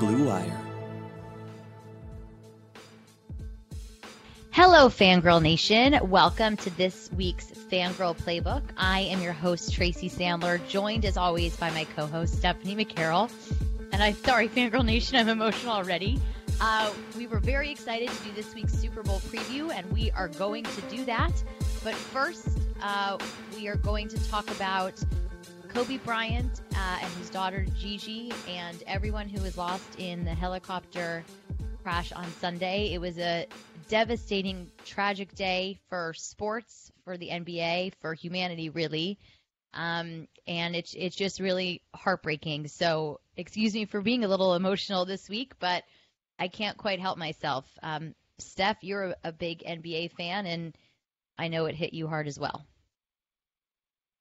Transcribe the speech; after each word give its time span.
Blue 0.00 0.24
Wire. 0.24 0.58
Hello, 4.50 4.88
Fangirl 4.88 5.42
Nation. 5.42 5.98
Welcome 6.08 6.56
to 6.56 6.70
this 6.70 7.10
week's 7.12 7.50
Fangirl 7.50 8.16
Playbook. 8.16 8.62
I 8.78 9.00
am 9.00 9.20
your 9.20 9.34
host, 9.34 9.74
Tracy 9.74 10.08
Sandler, 10.08 10.66
joined 10.68 11.04
as 11.04 11.18
always 11.18 11.54
by 11.54 11.68
my 11.72 11.84
co 11.94 12.06
host, 12.06 12.34
Stephanie 12.34 12.82
McCarroll. 12.82 13.30
And 13.92 14.02
I'm 14.02 14.14
sorry, 14.14 14.48
Fangirl 14.48 14.86
Nation, 14.86 15.18
I'm 15.18 15.28
emotional 15.28 15.74
already. 15.74 16.18
Uh, 16.62 16.90
we 17.14 17.26
were 17.26 17.38
very 17.38 17.70
excited 17.70 18.08
to 18.08 18.24
do 18.24 18.32
this 18.32 18.54
week's 18.54 18.72
Super 18.72 19.02
Bowl 19.02 19.20
preview, 19.28 19.70
and 19.70 19.90
we 19.92 20.10
are 20.12 20.28
going 20.28 20.64
to 20.64 20.80
do 20.88 21.04
that. 21.04 21.32
But 21.84 21.94
first, 21.94 22.48
uh, 22.82 23.18
we 23.54 23.68
are 23.68 23.76
going 23.76 24.08
to 24.08 24.30
talk 24.30 24.50
about 24.50 24.94
Kobe 25.72 25.98
Bryant 25.98 26.60
uh, 26.74 26.98
and 27.00 27.12
his 27.14 27.30
daughter 27.30 27.64
Gigi, 27.78 28.32
and 28.48 28.82
everyone 28.88 29.28
who 29.28 29.40
was 29.40 29.56
lost 29.56 29.98
in 29.98 30.24
the 30.24 30.34
helicopter 30.34 31.24
crash 31.84 32.10
on 32.10 32.28
Sunday. 32.40 32.92
It 32.92 33.00
was 33.00 33.18
a 33.18 33.46
devastating, 33.88 34.68
tragic 34.84 35.32
day 35.36 35.78
for 35.88 36.12
sports, 36.14 36.90
for 37.04 37.16
the 37.16 37.28
NBA, 37.28 37.92
for 38.00 38.14
humanity, 38.14 38.68
really. 38.68 39.18
Um, 39.72 40.26
and 40.48 40.74
it's 40.74 40.92
it's 40.94 41.14
just 41.14 41.38
really 41.38 41.82
heartbreaking. 41.94 42.66
So 42.66 43.20
excuse 43.36 43.72
me 43.72 43.84
for 43.84 44.00
being 44.00 44.24
a 44.24 44.28
little 44.28 44.54
emotional 44.54 45.04
this 45.04 45.28
week, 45.28 45.52
but 45.60 45.84
I 46.36 46.48
can't 46.48 46.78
quite 46.78 46.98
help 46.98 47.16
myself. 47.16 47.64
Um, 47.80 48.16
Steph, 48.38 48.82
you're 48.82 49.04
a, 49.04 49.16
a 49.24 49.32
big 49.32 49.62
NBA 49.62 50.12
fan, 50.16 50.46
and 50.46 50.76
I 51.38 51.46
know 51.46 51.66
it 51.66 51.76
hit 51.76 51.92
you 51.92 52.08
hard 52.08 52.26
as 52.26 52.40
well. 52.40 52.66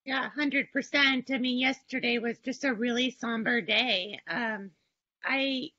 Yeah, 0.10 0.28
hundred 0.28 0.74
percent. 0.74 1.30
I 1.30 1.38
mean, 1.38 1.60
yesterday 1.60 2.18
was 2.18 2.40
just 2.40 2.64
a 2.64 2.74
really 2.74 3.12
somber 3.12 3.62
day. 3.62 4.20
Um, 4.28 4.72
I 5.24 5.70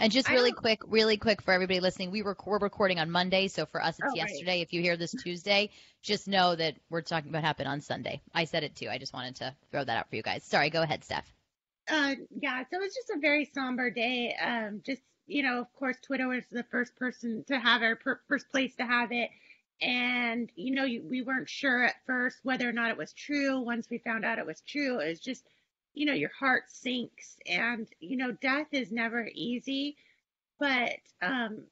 and 0.00 0.10
just 0.10 0.28
really 0.28 0.50
quick, 0.50 0.80
really 0.88 1.16
quick 1.16 1.40
for 1.40 1.54
everybody 1.54 1.78
listening, 1.78 2.10
we 2.10 2.22
were 2.22 2.36
we're 2.44 2.58
recording 2.58 2.98
on 2.98 3.12
Monday, 3.12 3.46
so 3.46 3.64
for 3.64 3.80
us 3.80 3.96
it's 4.00 4.08
oh, 4.10 4.16
yesterday. 4.16 4.56
Right. 4.56 4.62
If 4.62 4.72
you 4.72 4.82
hear 4.82 4.96
this 4.96 5.14
Tuesday, 5.22 5.70
just 6.02 6.26
know 6.26 6.56
that 6.56 6.74
we're 6.90 7.00
talking 7.00 7.28
about 7.28 7.44
happened 7.44 7.68
on 7.68 7.80
Sunday. 7.80 8.20
I 8.34 8.46
said 8.46 8.64
it 8.64 8.74
too. 8.74 8.88
I 8.88 8.98
just 8.98 9.14
wanted 9.14 9.36
to 9.36 9.54
throw 9.70 9.84
that 9.84 9.96
out 9.96 10.10
for 10.10 10.16
you 10.16 10.22
guys. 10.22 10.42
Sorry, 10.42 10.68
go 10.68 10.82
ahead, 10.82 11.04
Steph. 11.04 11.32
Uh, 11.88 12.16
yeah, 12.42 12.64
so 12.68 12.82
it's 12.82 12.96
just 12.96 13.10
a 13.10 13.20
very 13.20 13.48
somber 13.54 13.90
day. 13.90 14.34
Um, 14.34 14.82
just 14.84 15.02
you 15.28 15.44
know, 15.44 15.60
of 15.60 15.72
course, 15.74 15.96
Twitter 16.02 16.26
was 16.26 16.42
the 16.50 16.64
first 16.72 16.96
person 16.96 17.44
to 17.46 17.60
have 17.60 17.84
it, 17.84 17.98
first 18.26 18.50
place 18.50 18.74
to 18.78 18.84
have 18.84 19.12
it. 19.12 19.30
And, 19.80 20.50
you 20.56 20.74
know, 20.74 20.84
we 20.84 21.22
weren't 21.22 21.48
sure 21.48 21.84
at 21.84 21.96
first 22.06 22.38
whether 22.42 22.68
or 22.68 22.72
not 22.72 22.90
it 22.90 22.96
was 22.96 23.12
true. 23.12 23.60
Once 23.60 23.88
we 23.90 23.98
found 23.98 24.24
out 24.24 24.38
it 24.38 24.46
was 24.46 24.62
true, 24.62 25.00
it 25.00 25.08
was 25.08 25.20
just, 25.20 25.44
you 25.92 26.06
know, 26.06 26.14
your 26.14 26.30
heart 26.38 26.64
sinks. 26.68 27.36
And, 27.46 27.86
you 28.00 28.16
know, 28.16 28.32
death 28.32 28.68
is 28.72 28.90
never 28.90 29.28
easy. 29.34 29.96
But, 30.58 30.98
um, 31.20 31.64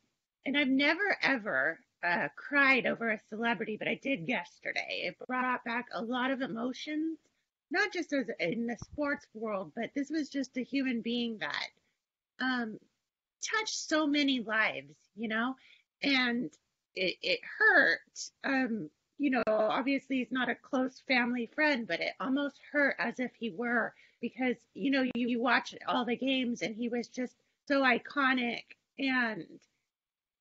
and 0.45 0.57
I've 0.57 0.69
never 0.69 1.17
ever 1.23 1.79
uh, 2.05 2.29
cried 2.37 2.87
over 2.87 3.11
a 3.11 3.21
celebrity, 3.31 3.77
but 3.79 3.89
I 3.89 3.95
did 3.95 4.29
yesterday. 4.29 5.05
It 5.07 5.17
brought 5.27 5.65
back 5.65 5.87
a 5.93 6.03
lot 6.03 6.31
of 6.31 6.43
emotions, 6.43 7.19
not 7.71 7.93
just 7.93 8.13
as 8.13 8.27
in 8.39 8.67
the 8.67 8.77
sports 8.77 9.27
world, 9.33 9.73
but 9.75 9.91
this 9.95 10.11
was 10.11 10.29
just 10.29 10.57
a 10.59 10.63
human 10.63 11.01
being 11.01 11.39
that 11.39 11.69
um, 12.41 12.79
touched 13.43 13.89
so 13.89 14.07
many 14.07 14.41
lives, 14.41 14.95
you 15.17 15.29
know, 15.29 15.57
and 16.03 16.51
it, 16.97 17.17
it 17.23 17.41
hurt. 17.59 18.31
Um, 18.45 18.91
you 19.19 19.31
know, 19.31 19.43
obviously 19.47 20.19
he's 20.19 20.33
not 20.33 20.49
a 20.49 20.55
close 20.55 21.03
family 21.07 21.49
friend, 21.55 21.87
but 21.87 22.01
it 22.01 22.13
almost 22.21 22.59
hurt 22.73 22.97
as 22.99 23.21
if 23.21 23.31
he 23.39 23.51
were 23.51 23.95
because, 24.21 24.57
you 24.75 24.91
know, 24.91 25.03
you, 25.15 25.29
you 25.29 25.41
watch 25.41 25.75
all 25.87 26.05
the 26.05 26.17
games 26.17 26.63
and 26.63 26.75
he 26.75 26.89
was 26.89 27.09
just 27.09 27.35
so 27.69 27.83
iconic. 27.83 28.63
And, 28.99 29.45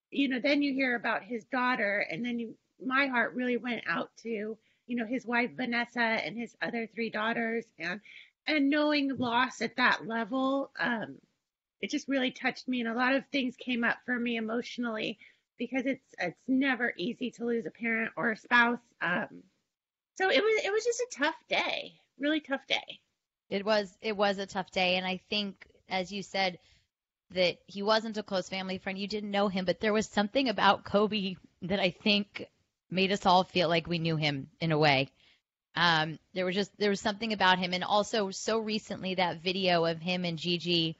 you 0.09 0.29
know, 0.29 0.39
then 0.39 0.61
you 0.61 0.73
hear 0.73 0.95
about 0.95 1.23
his 1.23 1.43
daughter 1.45 2.05
and 2.09 2.25
then 2.25 2.39
you, 2.39 2.55
my 2.83 3.07
heart 3.07 3.35
really 3.35 3.57
went 3.57 3.83
out 3.87 4.09
to, 4.23 4.57
you 4.87 4.95
know, 4.95 5.05
his 5.05 5.25
wife 5.25 5.51
Vanessa 5.55 5.99
and 5.99 6.37
his 6.37 6.55
other 6.61 6.87
three 6.93 7.09
daughters 7.09 7.65
and, 7.77 8.01
and 8.47 8.69
knowing 8.69 9.15
loss 9.17 9.61
at 9.61 9.77
that 9.77 10.07
level, 10.07 10.71
um, 10.79 11.15
it 11.81 11.89
just 11.89 12.07
really 12.07 12.31
touched 12.31 12.67
me 12.67 12.79
and 12.79 12.89
a 12.89 12.93
lot 12.93 13.15
of 13.15 13.23
things 13.31 13.55
came 13.57 13.83
up 13.83 13.97
for 14.05 14.17
me 14.17 14.37
emotionally 14.37 15.19
because 15.69 15.85
it's 15.85 16.15
it's 16.19 16.39
never 16.47 16.93
easy 16.97 17.31
to 17.31 17.45
lose 17.45 17.65
a 17.65 17.71
parent 17.71 18.11
or 18.15 18.31
a 18.31 18.37
spouse. 18.37 18.79
Um, 19.01 19.43
so 20.15 20.29
it 20.29 20.43
was 20.43 20.65
it 20.65 20.71
was 20.71 20.83
just 20.83 20.99
a 20.99 21.17
tough 21.17 21.35
day, 21.49 21.93
really 22.19 22.39
tough 22.39 22.65
day. 22.67 22.99
It 23.49 23.65
was 23.65 23.95
it 24.01 24.15
was 24.15 24.37
a 24.37 24.45
tough 24.45 24.71
day, 24.71 24.95
and 24.95 25.05
I 25.05 25.21
think, 25.29 25.67
as 25.89 26.11
you 26.11 26.23
said, 26.23 26.59
that 27.31 27.57
he 27.67 27.81
wasn't 27.81 28.17
a 28.17 28.23
close 28.23 28.49
family 28.49 28.77
friend. 28.77 28.97
You 28.97 29.07
didn't 29.07 29.31
know 29.31 29.47
him, 29.47 29.65
but 29.65 29.79
there 29.79 29.93
was 29.93 30.07
something 30.07 30.49
about 30.49 30.85
Kobe 30.85 31.35
that 31.63 31.79
I 31.79 31.91
think 31.91 32.47
made 32.89 33.11
us 33.11 33.25
all 33.25 33.43
feel 33.43 33.69
like 33.69 33.87
we 33.87 33.99
knew 33.99 34.15
him 34.15 34.49
in 34.59 34.71
a 34.71 34.77
way. 34.77 35.09
Um, 35.75 36.19
there 36.33 36.45
was 36.45 36.55
just 36.55 36.71
there 36.77 36.91
was 36.91 37.01
something 37.01 37.33
about 37.33 37.57
him, 37.57 37.73
and 37.73 37.83
also 37.83 38.29
so 38.31 38.59
recently 38.59 39.15
that 39.15 39.41
video 39.41 39.85
of 39.85 39.99
him 39.99 40.25
and 40.25 40.37
Gigi 40.37 40.97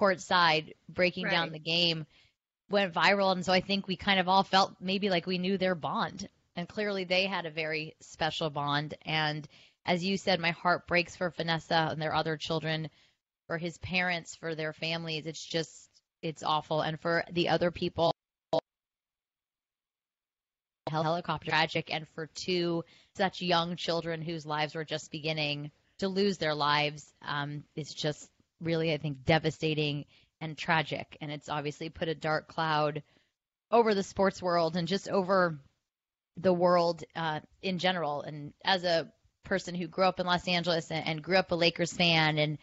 courtside 0.00 0.72
breaking 0.88 1.24
right. 1.24 1.32
down 1.32 1.52
the 1.52 1.58
game 1.58 2.06
went 2.70 2.94
viral, 2.94 3.32
and 3.32 3.44
so 3.44 3.52
I 3.52 3.60
think 3.60 3.86
we 3.86 3.96
kind 3.96 4.20
of 4.20 4.28
all 4.28 4.42
felt 4.42 4.74
maybe 4.80 5.10
like 5.10 5.26
we 5.26 5.38
knew 5.38 5.58
their 5.58 5.74
bond, 5.74 6.28
and 6.56 6.68
clearly 6.68 7.04
they 7.04 7.26
had 7.26 7.46
a 7.46 7.50
very 7.50 7.94
special 8.00 8.50
bond. 8.50 8.94
And 9.02 9.46
as 9.84 10.04
you 10.04 10.16
said, 10.16 10.40
my 10.40 10.52
heart 10.52 10.86
breaks 10.86 11.16
for 11.16 11.30
Vanessa 11.30 11.88
and 11.90 12.00
their 12.00 12.14
other 12.14 12.36
children, 12.36 12.88
for 13.46 13.58
his 13.58 13.76
parents, 13.78 14.36
for 14.36 14.54
their 14.54 14.72
families. 14.72 15.26
It's 15.26 15.44
just 15.44 15.88
it's 16.22 16.42
awful, 16.42 16.80
and 16.80 16.98
for 17.00 17.24
the 17.30 17.50
other 17.50 17.70
people 17.70 18.12
helicopter 20.90 21.50
tragic 21.50 21.92
and 21.92 22.06
for 22.08 22.26
two 22.34 22.84
such 23.16 23.42
young 23.42 23.76
children 23.76 24.20
whose 24.20 24.46
lives 24.46 24.74
were 24.74 24.84
just 24.84 25.10
beginning 25.10 25.70
to 25.98 26.08
lose 26.08 26.38
their 26.38 26.54
lives 26.54 27.12
um, 27.26 27.64
it's 27.74 27.94
just 27.94 28.30
really 28.60 28.92
i 28.92 28.96
think 28.96 29.24
devastating 29.24 30.04
and 30.44 30.56
tragic. 30.56 31.16
And 31.20 31.32
it's 31.32 31.48
obviously 31.48 31.88
put 31.88 32.08
a 32.08 32.14
dark 32.14 32.48
cloud 32.48 33.02
over 33.70 33.94
the 33.94 34.02
sports 34.02 34.42
world 34.42 34.76
and 34.76 34.86
just 34.86 35.08
over 35.08 35.58
the 36.36 36.52
world 36.52 37.02
uh, 37.16 37.40
in 37.62 37.78
general. 37.78 38.22
And 38.22 38.52
as 38.64 38.84
a 38.84 39.10
person 39.44 39.74
who 39.74 39.88
grew 39.88 40.04
up 40.04 40.20
in 40.20 40.26
Los 40.26 40.46
Angeles 40.46 40.90
and, 40.90 41.06
and 41.06 41.22
grew 41.22 41.36
up 41.36 41.50
a 41.50 41.56
Lakers 41.56 41.92
fan, 41.92 42.38
and 42.38 42.58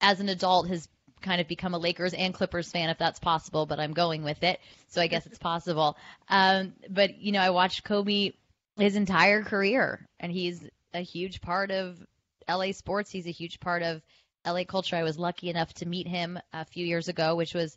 as 0.00 0.20
an 0.20 0.28
adult 0.28 0.68
has 0.68 0.88
kind 1.20 1.40
of 1.40 1.48
become 1.48 1.74
a 1.74 1.78
Lakers 1.78 2.14
and 2.14 2.32
Clippers 2.32 2.70
fan, 2.70 2.90
if 2.90 2.98
that's 2.98 3.18
possible, 3.18 3.66
but 3.66 3.80
I'm 3.80 3.92
going 3.92 4.22
with 4.22 4.42
it. 4.44 4.60
So 4.88 5.02
I 5.02 5.08
guess 5.08 5.26
it's 5.26 5.38
possible. 5.38 5.96
Um, 6.30 6.74
but, 6.90 7.22
you 7.22 7.32
know, 7.32 7.40
I 7.40 7.48
watched 7.48 7.84
Kobe 7.84 8.32
his 8.76 8.96
entire 8.96 9.42
career, 9.42 10.06
and 10.20 10.30
he's 10.30 10.62
a 10.92 11.00
huge 11.00 11.40
part 11.40 11.70
of 11.70 11.98
LA 12.46 12.72
sports. 12.72 13.10
He's 13.10 13.26
a 13.26 13.30
huge 13.32 13.58
part 13.60 13.82
of 13.82 14.02
LA 14.46 14.64
culture. 14.64 14.96
I 14.96 15.02
was 15.02 15.18
lucky 15.18 15.50
enough 15.50 15.72
to 15.74 15.86
meet 15.86 16.06
him 16.06 16.38
a 16.52 16.64
few 16.64 16.86
years 16.86 17.08
ago, 17.08 17.34
which 17.34 17.54
was 17.54 17.76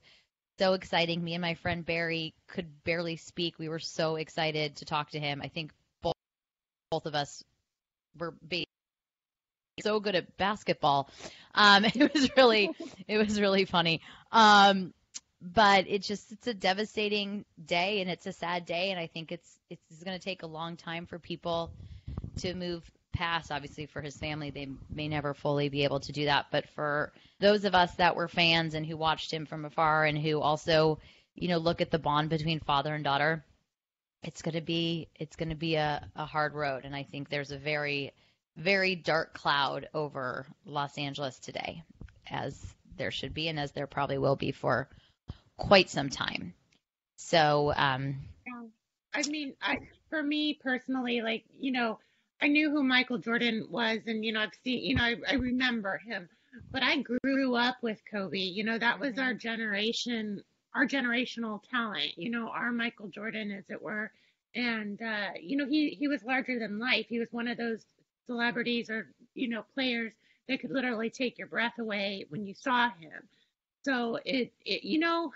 so 0.60 0.74
exciting. 0.74 1.24
Me 1.24 1.34
and 1.34 1.42
my 1.42 1.56
friend 1.56 1.86
Barry 1.86 2.34
could 2.48 2.84
barely 2.84 3.18
speak. 3.18 3.58
We 3.58 3.70
were 3.70 3.80
so 3.80 4.16
excited 4.16 4.78
to 4.78 4.86
talk 4.86 5.12
to 5.12 5.20
him. 5.20 5.42
I 5.44 5.48
think 5.48 5.72
both, 6.02 6.14
both 6.92 7.06
of 7.06 7.16
us 7.16 7.44
were 8.18 8.34
so 9.82 10.00
good 10.00 10.16
at 10.16 10.38
basketball. 10.38 11.10
Um, 11.56 11.86
it 11.96 12.14
was 12.14 12.30
really, 12.38 12.70
it 13.08 13.18
was 13.18 13.40
really 13.40 13.66
funny. 13.66 14.02
Um, 14.32 14.94
but 15.42 15.88
it 15.88 16.04
just, 16.04 16.32
it's 16.32 16.48
a 16.48 16.54
devastating 16.54 17.46
day 17.66 18.02
and 18.02 18.10
it's 18.10 18.28
a 18.28 18.34
sad 18.34 18.66
day. 18.66 18.92
And 18.92 19.00
I 19.00 19.08
think 19.08 19.32
it's, 19.32 19.58
it's 19.70 20.04
going 20.04 20.18
to 20.18 20.24
take 20.24 20.44
a 20.44 20.48
long 20.48 20.78
time 20.78 21.08
for 21.08 21.18
people 21.18 21.72
to 22.38 22.54
move 22.54 22.90
past, 23.14 23.52
obviously 23.52 23.86
for 23.86 24.02
his 24.02 24.18
family, 24.18 24.50
they 24.50 24.70
may 24.90 25.08
never 25.08 25.34
fully 25.34 25.70
be 25.70 25.84
able 25.84 26.00
to 26.02 26.12
do 26.12 26.26
that. 26.26 26.48
But 26.52 26.68
for 26.70 27.12
those 27.40 27.66
of 27.66 27.76
us 27.76 27.94
that 27.96 28.16
were 28.16 28.28
fans 28.28 28.74
and 28.74 28.86
who 28.86 28.98
watched 28.98 29.32
him 29.32 29.46
from 29.46 29.66
afar 29.66 30.06
and 30.06 30.18
who 30.18 30.40
also, 30.40 31.00
you 31.36 31.48
know, 31.48 31.58
look 31.58 31.82
at 31.82 31.92
the 31.92 32.00
bond 32.00 32.30
between 32.30 32.60
father 32.60 32.94
and 32.94 33.04
daughter, 33.04 33.44
it's 34.24 34.42
going 34.42 34.56
to 34.56 34.62
be 34.62 35.08
it's 35.16 35.36
going 35.36 35.50
to 35.50 35.56
be 35.56 35.76
a, 35.76 36.08
a 36.16 36.26
hard 36.26 36.54
road. 36.54 36.86
And 36.86 36.96
I 36.96 37.04
think 37.04 37.30
there's 37.30 37.52
a 37.52 37.58
very 37.58 38.14
very 38.58 38.96
dark 38.96 39.34
cloud 39.34 39.88
over 39.94 40.46
Los 40.66 40.98
Angeles 40.98 41.40
today, 41.40 41.84
as 42.30 42.60
there 42.98 43.12
should 43.12 43.34
be, 43.34 43.48
and 43.48 43.60
as 43.60 43.72
there 43.72 43.88
probably 43.88 44.18
will 44.18 44.36
be 44.36 44.52
for 44.52 44.90
quite 45.58 45.90
some 45.90 46.10
time. 46.10 46.54
So, 47.16 47.74
um, 47.76 48.18
I 49.14 49.24
mean, 49.28 49.54
I, 49.62 49.78
for 50.10 50.22
me 50.22 50.60
personally, 50.62 51.22
like, 51.22 51.44
you 51.60 51.72
know, 51.72 52.00
I 52.42 52.48
knew 52.48 52.72
who 52.72 52.84
Michael 52.84 53.20
Jordan 53.20 53.68
was, 53.70 54.00
and, 54.08 54.26
you 54.26 54.34
know, 54.34 54.42
I've 54.42 54.54
seen, 54.64 54.84
you 54.84 54.96
know, 54.96 55.04
I, 55.04 55.16
I 55.30 55.34
remember 55.36 56.00
him, 56.00 56.28
but 56.72 56.82
I 56.82 56.98
grew 56.98 57.56
up 57.56 57.78
with 57.82 58.02
Kobe. 58.10 58.40
You 58.40 58.64
know, 58.64 58.78
that 58.80 59.00
was 59.00 59.20
our 59.20 59.34
generation, 59.34 60.44
our 60.74 60.88
generational 60.88 61.62
talent, 61.70 62.18
you 62.18 62.32
know, 62.32 62.50
our 62.50 62.72
Michael 62.72 63.10
Jordan, 63.10 63.52
as 63.52 63.66
it 63.70 63.82
were. 63.82 64.12
And, 64.56 65.02
uh, 65.02 65.30
you 65.40 65.56
know, 65.56 65.68
he, 65.68 65.92
he 65.92 66.08
was 66.08 66.24
larger 66.24 66.58
than 66.60 66.80
life. 66.80 67.06
He 67.08 67.20
was 67.20 67.30
one 67.32 67.48
of 67.48 67.58
those 67.58 67.86
celebrities 68.26 68.90
or, 68.90 69.08
you 69.36 69.48
know, 69.48 69.64
players 69.76 70.12
that 70.48 70.60
could 70.60 70.72
literally 70.72 71.10
take 71.10 71.38
your 71.38 71.48
breath 71.48 71.78
away 71.80 72.26
when 72.30 72.46
you 72.46 72.54
saw 72.54 72.90
him. 72.90 73.28
So 73.84 74.20
it, 74.26 74.52
it 74.66 74.84
you 74.84 75.00
know, 75.00 75.32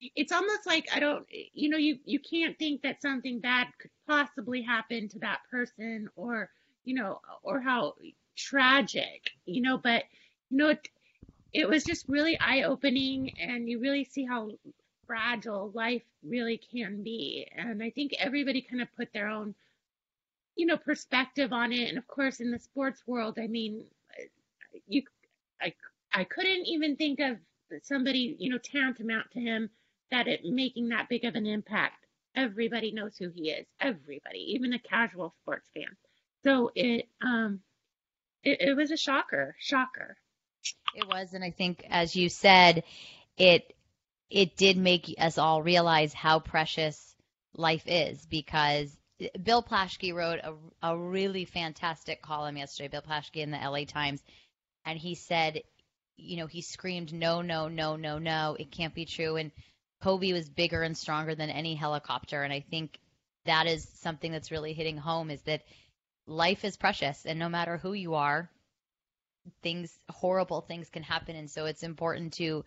it's 0.00 0.32
almost 0.32 0.66
like 0.66 0.86
I 0.94 1.00
don't, 1.00 1.26
you 1.30 1.68
know, 1.68 1.78
you 1.78 1.98
you 2.04 2.20
can't 2.20 2.58
think 2.58 2.82
that 2.82 3.02
something 3.02 3.40
bad 3.40 3.68
could 3.78 3.90
possibly 4.06 4.62
happen 4.62 5.08
to 5.10 5.18
that 5.20 5.40
person, 5.50 6.08
or 6.16 6.50
you 6.84 6.94
know, 6.94 7.20
or 7.42 7.60
how 7.60 7.94
tragic, 8.36 9.30
you 9.46 9.62
know. 9.62 9.78
But 9.78 10.04
you 10.50 10.58
know, 10.58 10.68
it, 10.68 10.88
it 11.52 11.68
was 11.68 11.84
just 11.84 12.08
really 12.08 12.38
eye 12.38 12.62
opening, 12.62 13.32
and 13.40 13.68
you 13.68 13.80
really 13.80 14.04
see 14.04 14.24
how 14.24 14.50
fragile 15.06 15.70
life 15.74 16.02
really 16.22 16.60
can 16.72 17.02
be. 17.02 17.46
And 17.56 17.82
I 17.82 17.90
think 17.90 18.14
everybody 18.18 18.60
kind 18.60 18.82
of 18.82 18.88
put 18.96 19.12
their 19.12 19.28
own, 19.28 19.54
you 20.56 20.66
know, 20.66 20.76
perspective 20.76 21.52
on 21.52 21.72
it. 21.72 21.88
And 21.88 21.98
of 21.98 22.06
course, 22.06 22.40
in 22.40 22.50
the 22.50 22.58
sports 22.58 23.02
world, 23.06 23.38
I 23.40 23.46
mean, 23.46 23.84
you, 24.88 25.02
I, 25.60 25.72
I 26.12 26.24
couldn't 26.24 26.66
even 26.66 26.96
think 26.96 27.20
of 27.20 27.38
somebody, 27.82 28.36
you 28.38 28.50
know, 28.50 28.58
tantamount 28.58 29.30
to 29.32 29.40
him 29.40 29.70
that 30.10 30.28
it 30.28 30.40
making 30.44 30.88
that 30.88 31.08
big 31.08 31.24
of 31.24 31.34
an 31.34 31.46
impact. 31.46 32.04
Everybody 32.34 32.92
knows 32.92 33.16
who 33.16 33.30
he 33.34 33.50
is. 33.50 33.66
Everybody, 33.80 34.54
even 34.54 34.72
a 34.72 34.78
casual 34.78 35.34
sports 35.42 35.68
fan. 35.74 35.96
So 36.44 36.70
it 36.74 37.08
um 37.24 37.60
it, 38.42 38.60
it 38.60 38.76
was 38.76 38.90
a 38.90 38.96
shocker, 38.96 39.56
shocker. 39.58 40.16
It 40.94 41.06
was, 41.06 41.32
and 41.32 41.44
I 41.44 41.50
think 41.50 41.84
as 41.90 42.14
you 42.16 42.28
said, 42.28 42.84
it 43.36 43.74
it 44.30 44.56
did 44.56 44.76
make 44.76 45.14
us 45.18 45.38
all 45.38 45.62
realize 45.62 46.12
how 46.12 46.40
precious 46.40 47.14
life 47.54 47.84
is 47.86 48.24
because 48.26 48.96
Bill 49.42 49.62
Plaschke 49.62 50.14
wrote 50.14 50.40
a, 50.42 50.54
a 50.82 50.96
really 50.96 51.44
fantastic 51.44 52.22
column 52.22 52.56
yesterday, 52.56 52.88
Bill 52.88 53.02
Plaschke 53.02 53.36
in 53.36 53.50
the 53.50 53.58
LA 53.58 53.84
Times, 53.84 54.22
and 54.84 54.98
he 54.98 55.14
said, 55.14 55.62
you 56.16 56.36
know, 56.36 56.46
he 56.46 56.60
screamed, 56.60 57.12
no, 57.12 57.42
no, 57.42 57.68
no, 57.68 57.96
no, 57.96 58.18
no, 58.18 58.56
it 58.58 58.70
can't 58.70 58.94
be 58.94 59.04
true. 59.04 59.36
And 59.36 59.52
Kobe 60.02 60.32
was 60.32 60.48
bigger 60.48 60.82
and 60.82 60.96
stronger 60.96 61.34
than 61.34 61.50
any 61.50 61.74
helicopter. 61.74 62.42
And 62.42 62.52
I 62.52 62.60
think 62.60 62.98
that 63.44 63.66
is 63.66 63.88
something 64.00 64.32
that's 64.32 64.50
really 64.50 64.72
hitting 64.72 64.96
home 64.96 65.30
is 65.30 65.40
that 65.42 65.62
life 66.26 66.64
is 66.64 66.76
precious 66.76 67.24
and 67.24 67.38
no 67.38 67.48
matter 67.48 67.78
who 67.78 67.92
you 67.92 68.14
are, 68.14 68.50
things, 69.62 69.96
horrible 70.10 70.60
things 70.60 70.90
can 70.90 71.02
happen. 71.02 71.36
And 71.36 71.50
so 71.50 71.66
it's 71.66 71.82
important 71.82 72.34
to 72.34 72.64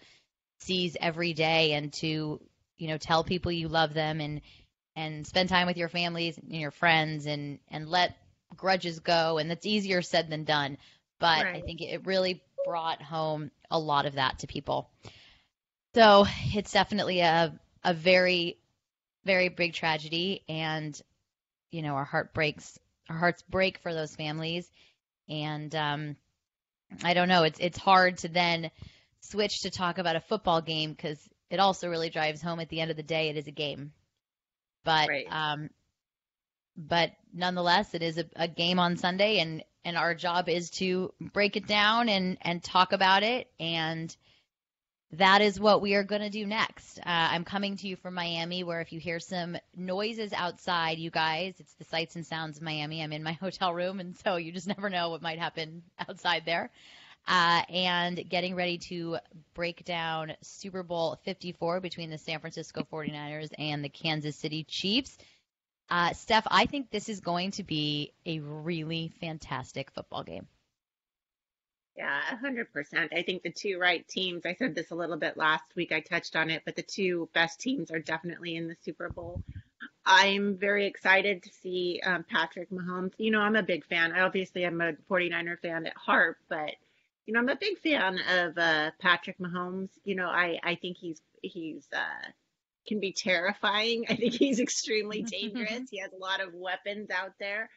seize 0.59 0.95
every 0.99 1.33
day 1.33 1.73
and 1.73 1.91
to, 1.93 2.41
you 2.77 2.87
know, 2.87 2.97
tell 2.97 3.23
people 3.23 3.51
you 3.51 3.67
love 3.67 3.93
them 3.93 4.21
and, 4.21 4.41
and 4.95 5.27
spend 5.27 5.49
time 5.49 5.67
with 5.67 5.77
your 5.77 5.89
families 5.89 6.37
and 6.37 6.55
your 6.55 6.71
friends 6.71 7.25
and, 7.25 7.59
and 7.69 7.87
let 7.89 8.15
grudges 8.55 8.99
go. 8.99 9.37
And 9.37 9.49
that's 9.49 9.65
easier 9.65 10.01
said 10.01 10.29
than 10.29 10.45
done. 10.45 10.77
But 11.19 11.43
right. 11.43 11.57
I 11.57 11.61
think 11.61 11.81
it 11.81 12.05
really 12.05 12.41
brought 12.65 13.01
home 13.01 13.51
a 13.69 13.79
lot 13.79 14.05
of 14.05 14.15
that 14.15 14.39
to 14.39 14.47
people. 14.47 14.89
So 15.95 16.25
it's 16.53 16.71
definitely 16.71 17.21
a 17.21 17.57
a 17.83 17.93
very 17.93 18.57
very 19.25 19.49
big 19.49 19.73
tragedy, 19.73 20.43
and 20.47 20.99
you 21.71 21.81
know 21.81 21.95
our 21.95 22.05
heart 22.05 22.33
breaks, 22.33 22.77
our 23.09 23.17
hearts 23.17 23.41
break 23.43 23.79
for 23.79 23.93
those 23.93 24.15
families, 24.15 24.69
and 25.27 25.73
um, 25.75 26.15
I 27.03 27.13
don't 27.13 27.27
know. 27.27 27.43
It's 27.43 27.59
it's 27.59 27.77
hard 27.77 28.19
to 28.19 28.27
then 28.27 28.71
switch 29.21 29.61
to 29.61 29.69
talk 29.69 29.97
about 29.97 30.15
a 30.15 30.21
football 30.21 30.61
game 30.61 30.91
because 30.91 31.19
it 31.49 31.59
also 31.59 31.89
really 31.89 32.09
drives 32.09 32.41
home 32.41 32.59
at 32.59 32.69
the 32.69 32.81
end 32.81 32.91
of 32.91 32.97
the 32.97 33.03
day 33.03 33.29
it 33.29 33.37
is 33.37 33.47
a 33.47 33.51
game, 33.51 33.91
but 34.83 35.09
right. 35.09 35.27
um, 35.31 35.69
but 36.77 37.11
nonetheless 37.33 37.93
it 37.93 38.03
is 38.03 38.17
a, 38.17 38.25
a 38.35 38.47
game 38.47 38.77
on 38.77 38.95
Sunday, 38.95 39.39
and 39.39 39.63
and 39.83 39.97
our 39.97 40.13
job 40.13 40.49
is 40.49 40.69
to 40.69 41.13
break 41.19 41.55
it 41.57 41.65
down 41.65 42.09
and 42.09 42.37
and 42.41 42.63
talk 42.63 42.93
about 42.93 43.23
it 43.23 43.51
and 43.59 44.15
that 45.13 45.41
is 45.41 45.59
what 45.59 45.81
we 45.81 45.95
are 45.95 46.03
going 46.03 46.21
to 46.21 46.29
do 46.29 46.45
next. 46.45 46.99
Uh, 46.99 47.03
I'm 47.05 47.43
coming 47.43 47.77
to 47.77 47.87
you 47.87 47.95
from 47.95 48.13
Miami, 48.13 48.63
where 48.63 48.79
if 48.79 48.93
you 48.93 48.99
hear 48.99 49.19
some 49.19 49.57
noises 49.75 50.33
outside, 50.33 50.99
you 50.99 51.09
guys, 51.09 51.55
it's 51.59 51.73
the 51.73 51.83
sights 51.85 52.15
and 52.15 52.25
sounds 52.25 52.57
of 52.57 52.63
Miami. 52.63 53.01
I'm 53.01 53.13
in 53.13 53.23
my 53.23 53.31
hotel 53.41 53.73
room, 53.73 53.99
and 53.99 54.15
so 54.17 54.35
you 54.35 54.51
just 54.51 54.67
never 54.67 54.89
know 54.89 55.09
what 55.09 55.21
might 55.21 55.39
happen 55.39 55.81
outside 56.07 56.43
there. 56.45 56.69
Uh, 57.27 57.61
and 57.69 58.29
getting 58.29 58.55
ready 58.55 58.77
to 58.77 59.17
break 59.53 59.83
down 59.83 60.33
Super 60.41 60.83
Bowl 60.83 61.19
54 61.25 61.79
between 61.79 62.09
the 62.09 62.17
San 62.17 62.39
Francisco 62.39 62.87
49ers 62.91 63.49
and 63.57 63.83
the 63.83 63.89
Kansas 63.89 64.35
City 64.35 64.63
Chiefs. 64.63 65.17
Uh, 65.89 66.13
Steph, 66.13 66.47
I 66.49 66.65
think 66.65 66.91
this 66.91 67.09
is 67.09 67.19
going 67.19 67.51
to 67.51 67.63
be 67.63 68.13
a 68.25 68.39
really 68.39 69.11
fantastic 69.19 69.91
football 69.91 70.23
game. 70.23 70.47
Yeah, 71.99 72.21
100%. 72.41 73.09
I 73.13 73.23
think 73.23 73.43
the 73.43 73.51
two 73.51 73.77
right 73.77 74.07
teams, 74.07 74.45
I 74.45 74.55
said 74.55 74.73
this 74.73 74.91
a 74.91 74.95
little 74.95 75.17
bit 75.17 75.35
last 75.35 75.65
week, 75.75 75.91
I 75.91 75.99
touched 75.99 76.37
on 76.37 76.49
it, 76.49 76.61
but 76.63 76.77
the 76.77 76.81
two 76.81 77.27
best 77.33 77.59
teams 77.59 77.91
are 77.91 77.99
definitely 77.99 78.55
in 78.55 78.69
the 78.69 78.77
Super 78.85 79.09
Bowl. 79.09 79.43
I'm 80.05 80.55
very 80.55 80.85
excited 80.85 81.43
to 81.43 81.49
see 81.61 81.99
um, 82.05 82.23
Patrick 82.23 82.69
Mahomes. 82.71 83.11
You 83.17 83.31
know, 83.31 83.41
I'm 83.41 83.57
a 83.57 83.63
big 83.63 83.85
fan. 83.85 84.13
I 84.13 84.21
Obviously, 84.21 84.65
I'm 84.65 84.79
a 84.79 84.93
49er 85.11 85.59
fan 85.59 85.87
at 85.87 85.97
heart, 85.97 86.37
but 86.47 86.71
you 87.25 87.33
know, 87.33 87.41
I'm 87.41 87.49
a 87.49 87.57
big 87.57 87.77
fan 87.79 88.17
of 88.33 88.57
uh, 88.57 88.91
Patrick 89.01 89.37
Mahomes. 89.37 89.89
You 90.05 90.15
know, 90.15 90.29
I 90.29 90.57
I 90.63 90.75
think 90.75 90.95
he's 90.95 91.21
he's 91.41 91.85
uh, 91.93 92.29
can 92.87 93.01
be 93.01 93.11
terrifying. 93.11 94.05
I 94.09 94.15
think 94.15 94.33
he's 94.35 94.61
extremely 94.61 95.21
dangerous. 95.39 95.89
he 95.91 95.99
has 95.99 96.13
a 96.13 96.17
lot 96.17 96.39
of 96.39 96.53
weapons 96.53 97.09
out 97.11 97.33
there. 97.41 97.69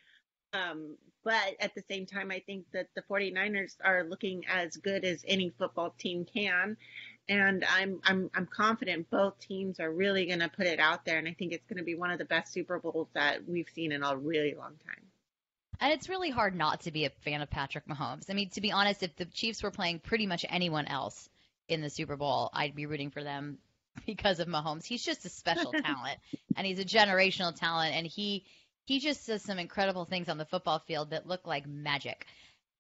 Um, 0.52 0.96
but 1.24 1.56
at 1.60 1.74
the 1.74 1.82
same 1.88 2.06
time, 2.06 2.30
I 2.30 2.40
think 2.40 2.66
that 2.72 2.88
the 2.94 3.02
49ers 3.02 3.76
are 3.84 4.04
looking 4.04 4.44
as 4.46 4.76
good 4.76 5.04
as 5.04 5.24
any 5.26 5.50
football 5.50 5.94
team 5.98 6.24
can. 6.24 6.76
And 7.28 7.64
I'm 7.64 8.00
I'm 8.04 8.30
I'm 8.34 8.46
confident 8.46 9.08
both 9.08 9.38
teams 9.38 9.78
are 9.78 9.90
really 9.90 10.26
going 10.26 10.40
to 10.40 10.48
put 10.48 10.66
it 10.66 10.80
out 10.80 11.04
there, 11.04 11.18
and 11.18 11.28
I 11.28 11.34
think 11.34 11.52
it's 11.52 11.66
going 11.68 11.78
to 11.78 11.84
be 11.84 11.94
one 11.94 12.10
of 12.10 12.18
the 12.18 12.24
best 12.24 12.52
Super 12.52 12.80
Bowls 12.80 13.08
that 13.14 13.46
we've 13.46 13.68
seen 13.74 13.92
in 13.92 14.02
a 14.02 14.16
really 14.16 14.54
long 14.58 14.74
time. 14.84 15.06
And 15.80 15.92
it's 15.92 16.08
really 16.08 16.30
hard 16.30 16.56
not 16.56 16.82
to 16.82 16.90
be 16.90 17.04
a 17.04 17.10
fan 17.24 17.40
of 17.40 17.50
Patrick 17.50 17.86
Mahomes. 17.86 18.28
I 18.28 18.34
mean, 18.34 18.50
to 18.50 18.60
be 18.60 18.72
honest, 18.72 19.02
if 19.02 19.14
the 19.16 19.24
Chiefs 19.24 19.62
were 19.62 19.70
playing 19.70 20.00
pretty 20.00 20.26
much 20.26 20.44
anyone 20.48 20.86
else 20.86 21.28
in 21.68 21.80
the 21.80 21.90
Super 21.90 22.16
Bowl, 22.16 22.50
I'd 22.52 22.74
be 22.74 22.86
rooting 22.86 23.10
for 23.10 23.22
them 23.22 23.58
because 24.06 24.40
of 24.40 24.48
Mahomes. 24.48 24.84
He's 24.84 25.04
just 25.04 25.24
a 25.24 25.28
special 25.28 25.72
talent, 25.84 26.18
and 26.56 26.66
he's 26.66 26.80
a 26.80 26.84
generational 26.84 27.54
talent, 27.54 27.94
and 27.94 28.06
he 28.06 28.44
he 28.84 28.98
just 28.98 29.26
does 29.26 29.42
some 29.42 29.58
incredible 29.58 30.04
things 30.04 30.28
on 30.28 30.38
the 30.38 30.44
football 30.44 30.80
field 30.80 31.10
that 31.10 31.26
look 31.26 31.46
like 31.46 31.66
magic. 31.66 32.26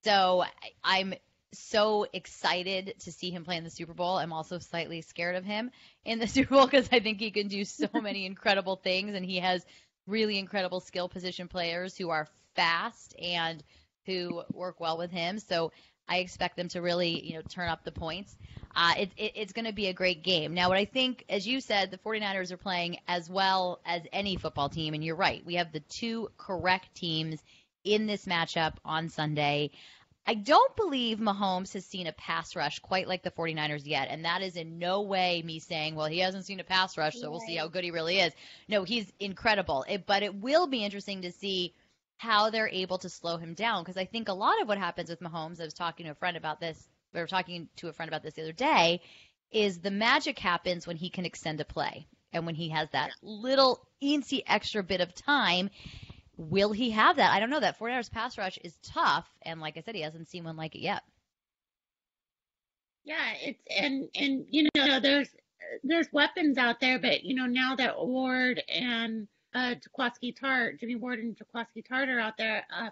So 0.04 0.44
I'm 0.82 1.14
so 1.52 2.06
excited 2.12 2.94
to 3.00 3.12
see 3.12 3.30
him 3.30 3.44
play 3.44 3.56
in 3.56 3.64
the 3.64 3.70
Super 3.70 3.94
Bowl. 3.94 4.16
I'm 4.16 4.32
also 4.32 4.58
slightly 4.58 5.02
scared 5.02 5.36
of 5.36 5.44
him 5.44 5.70
in 6.04 6.18
the 6.18 6.26
Super 6.28 6.56
Bowl 6.56 6.66
because 6.66 6.88
I 6.90 7.00
think 7.00 7.20
he 7.20 7.30
can 7.30 7.48
do 7.48 7.64
so 7.64 7.88
many 8.02 8.26
incredible 8.26 8.76
things, 8.76 9.14
and 9.14 9.24
he 9.24 9.38
has 9.38 9.64
really 10.06 10.38
incredible 10.38 10.80
skill 10.80 11.08
position 11.08 11.48
players 11.48 11.96
who 11.96 12.10
are 12.10 12.26
fast 12.54 13.14
and 13.20 13.62
who 14.06 14.42
work 14.52 14.80
well 14.80 14.98
with 14.98 15.10
him. 15.10 15.38
So 15.38 15.72
I 16.12 16.18
expect 16.18 16.58
them 16.58 16.68
to 16.68 16.82
really, 16.82 17.26
you 17.26 17.36
know, 17.36 17.42
turn 17.48 17.70
up 17.70 17.84
the 17.84 17.90
points. 17.90 18.36
Uh, 18.76 18.92
it, 18.98 19.10
it, 19.16 19.32
it's 19.34 19.52
going 19.54 19.64
to 19.64 19.72
be 19.72 19.86
a 19.86 19.94
great 19.94 20.22
game. 20.22 20.52
Now, 20.52 20.68
what 20.68 20.76
I 20.76 20.84
think, 20.84 21.24
as 21.30 21.46
you 21.46 21.58
said, 21.62 21.90
the 21.90 21.96
49ers 21.96 22.50
are 22.52 22.58
playing 22.58 22.98
as 23.08 23.30
well 23.30 23.80
as 23.86 24.02
any 24.12 24.36
football 24.36 24.68
team, 24.68 24.92
and 24.92 25.02
you're 25.02 25.16
right. 25.16 25.42
We 25.44 25.54
have 25.54 25.72
the 25.72 25.80
two 25.80 26.30
correct 26.36 26.94
teams 26.94 27.42
in 27.82 28.06
this 28.06 28.26
matchup 28.26 28.74
on 28.84 29.08
Sunday. 29.08 29.70
I 30.26 30.34
don't 30.34 30.76
believe 30.76 31.18
Mahomes 31.18 31.72
has 31.72 31.86
seen 31.86 32.06
a 32.06 32.12
pass 32.12 32.54
rush 32.54 32.78
quite 32.80 33.08
like 33.08 33.22
the 33.22 33.30
49ers 33.30 33.86
yet, 33.86 34.08
and 34.10 34.26
that 34.26 34.42
is 34.42 34.56
in 34.56 34.78
no 34.78 35.00
way 35.00 35.42
me 35.42 35.60
saying, 35.60 35.94
well, 35.94 36.06
he 36.06 36.18
hasn't 36.18 36.44
seen 36.44 36.60
a 36.60 36.64
pass 36.64 36.98
rush, 36.98 37.14
so 37.14 37.30
we'll 37.30 37.40
see 37.40 37.56
how 37.56 37.68
good 37.68 37.84
he 37.84 37.90
really 37.90 38.20
is. 38.20 38.34
No, 38.68 38.84
he's 38.84 39.10
incredible. 39.18 39.86
It, 39.88 40.04
but 40.04 40.22
it 40.22 40.34
will 40.34 40.66
be 40.66 40.84
interesting 40.84 41.22
to 41.22 41.32
see 41.32 41.74
how 42.22 42.50
they're 42.50 42.68
able 42.68 42.98
to 42.98 43.08
slow 43.08 43.36
him 43.36 43.54
down 43.54 43.82
because 43.82 43.96
I 43.96 44.04
think 44.04 44.28
a 44.28 44.32
lot 44.32 44.62
of 44.62 44.68
what 44.68 44.78
happens 44.78 45.10
with 45.10 45.20
Mahomes, 45.20 45.60
I 45.60 45.64
was 45.64 45.74
talking 45.74 46.06
to 46.06 46.12
a 46.12 46.14
friend 46.14 46.36
about 46.36 46.60
this 46.60 46.88
we 47.12 47.20
were 47.20 47.26
talking 47.26 47.68
to 47.76 47.88
a 47.88 47.92
friend 47.92 48.08
about 48.08 48.22
this 48.22 48.34
the 48.34 48.42
other 48.42 48.52
day, 48.52 49.02
is 49.50 49.80
the 49.80 49.90
magic 49.90 50.38
happens 50.38 50.86
when 50.86 50.96
he 50.96 51.10
can 51.10 51.26
extend 51.26 51.60
a 51.60 51.64
play 51.64 52.06
and 52.32 52.46
when 52.46 52.54
he 52.54 52.70
has 52.70 52.88
that 52.90 53.10
little 53.22 53.86
eensy 54.02 54.42
extra 54.46 54.82
bit 54.82 55.00
of 55.00 55.14
time. 55.14 55.68
will 56.36 56.72
he 56.72 56.90
have 56.90 57.16
that? 57.16 57.32
I 57.32 57.40
don't 57.40 57.50
know. 57.50 57.60
That 57.60 57.78
49ers 57.78 58.10
pass 58.10 58.38
rush 58.38 58.58
is 58.64 58.76
tough, 58.82 59.28
and 59.42 59.60
like 59.60 59.76
I 59.76 59.80
said, 59.82 59.94
he 59.94 60.00
hasn't 60.00 60.28
seen 60.28 60.44
one 60.44 60.56
like 60.56 60.74
it 60.74 60.80
yet. 60.80 61.02
Yeah, 63.04 63.32
it's 63.40 63.62
and 63.68 64.08
and 64.14 64.46
you 64.48 64.68
know 64.74 65.00
there's 65.00 65.28
there's 65.82 66.06
weapons 66.12 66.56
out 66.56 66.80
there, 66.80 66.98
but 66.98 67.24
you 67.24 67.34
know 67.34 67.46
now 67.46 67.76
that 67.76 67.98
Ward 67.98 68.62
and 68.68 69.28
uh 69.54 69.74
Jaquiski 69.74 70.36
Tartt, 70.38 70.80
Jimmy 70.80 70.96
Ward 70.96 71.18
and 71.18 71.36
Jaquiski 71.36 71.86
Tartt 71.86 72.08
are 72.08 72.20
out 72.20 72.36
there, 72.36 72.64
uh, 72.76 72.90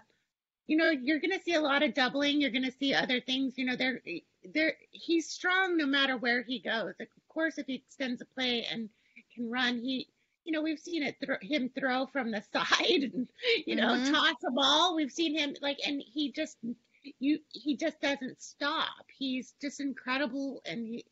you 0.67 0.77
know 0.77 0.89
you're 0.89 1.19
going 1.19 1.37
to 1.37 1.43
see 1.43 1.55
a 1.55 1.61
lot 1.61 1.83
of 1.83 1.93
doubling. 1.93 2.39
You're 2.39 2.51
going 2.51 2.65
to 2.65 2.71
see 2.71 2.93
other 2.93 3.19
things. 3.19 3.57
You 3.57 3.65
know 3.65 3.75
they're 3.75 4.01
they're 4.53 4.75
he's 4.91 5.29
strong 5.29 5.77
no 5.77 5.85
matter 5.85 6.17
where 6.17 6.43
he 6.43 6.59
goes. 6.59 6.93
Of 6.99 7.07
course, 7.27 7.57
if 7.57 7.67
he 7.67 7.75
extends 7.75 8.21
a 8.21 8.25
play 8.25 8.65
and 8.71 8.89
can 9.35 9.49
run, 9.49 9.79
he 9.79 10.07
you 10.43 10.51
know, 10.51 10.61
we've 10.61 10.79
seen 10.79 11.03
it 11.03 11.15
th- 11.19 11.39
him 11.41 11.69
throw 11.77 12.05
from 12.07 12.31
the 12.31 12.41
side 12.53 13.11
and, 13.13 13.27
you 13.65 13.75
know, 13.75 13.89
mm-hmm. 13.89 14.13
toss 14.13 14.35
a 14.47 14.51
ball. 14.51 14.95
We've 14.95 15.11
seen 15.11 15.37
him 15.37 15.55
like, 15.61 15.79
and 15.85 16.01
he 16.05 16.31
just, 16.31 16.57
you, 17.19 17.39
he 17.49 17.75
just 17.75 17.99
doesn't 18.01 18.41
stop. 18.41 19.05
He's 19.17 19.53
just 19.61 19.79
incredible 19.79 20.61
and 20.65 20.87
he, 20.87 21.05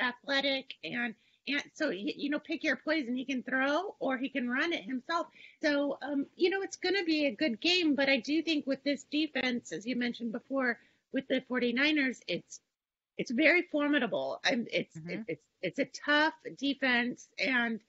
athletic 0.00 0.74
and, 0.84 1.14
and 1.48 1.62
so, 1.74 1.90
you 1.90 2.30
know, 2.30 2.38
pick 2.38 2.62
your 2.64 2.76
poison. 2.76 3.16
He 3.16 3.24
can 3.24 3.42
throw 3.42 3.94
or 4.00 4.18
he 4.18 4.28
can 4.28 4.48
run 4.48 4.72
it 4.72 4.84
himself. 4.84 5.26
So, 5.62 5.98
um, 6.02 6.26
you 6.36 6.50
know, 6.50 6.62
it's 6.62 6.76
going 6.76 6.96
to 6.96 7.04
be 7.04 7.26
a 7.26 7.30
good 7.34 7.60
game, 7.60 7.94
but 7.94 8.08
I 8.08 8.18
do 8.18 8.42
think 8.42 8.66
with 8.66 8.82
this 8.84 9.04
defense, 9.10 9.72
as 9.72 9.86
you 9.86 9.96
mentioned 9.96 10.32
before, 10.32 10.78
with 11.12 11.26
the 11.28 11.42
49ers, 11.50 12.20
it's, 12.26 12.60
it's 13.16 13.30
very 13.30 13.62
formidable. 13.62 14.40
And 14.44 14.68
it's, 14.72 14.96
mm-hmm. 14.96 15.22
it's, 15.26 15.42
it's 15.62 15.78
a 15.78 15.86
tough 15.86 16.34
defense 16.56 17.28
and, 17.38 17.80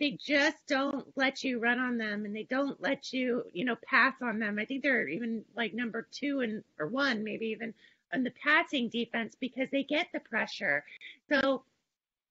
they 0.00 0.10
just 0.10 0.56
don't 0.66 1.06
let 1.16 1.44
you 1.44 1.60
run 1.60 1.78
on 1.78 1.98
them 1.98 2.24
and 2.24 2.34
they 2.34 2.42
don't 2.42 2.80
let 2.80 3.12
you, 3.12 3.44
you 3.52 3.64
know, 3.64 3.76
pass 3.88 4.14
on 4.22 4.38
them. 4.38 4.58
I 4.58 4.64
think 4.64 4.82
they're 4.82 5.08
even 5.08 5.44
like 5.56 5.72
number 5.72 6.06
two 6.10 6.40
and 6.40 6.64
or 6.78 6.88
one, 6.88 7.22
maybe 7.22 7.46
even 7.46 7.74
on 8.12 8.24
the 8.24 8.32
passing 8.42 8.88
defense 8.88 9.36
because 9.38 9.68
they 9.70 9.84
get 9.84 10.08
the 10.12 10.20
pressure. 10.20 10.84
So 11.30 11.62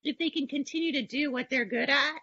if 0.04 0.18
they 0.18 0.30
can 0.30 0.46
continue 0.46 0.92
to 0.92 1.02
do 1.02 1.32
what 1.32 1.48
they're 1.50 1.64
good 1.64 1.90
at, 1.90 2.18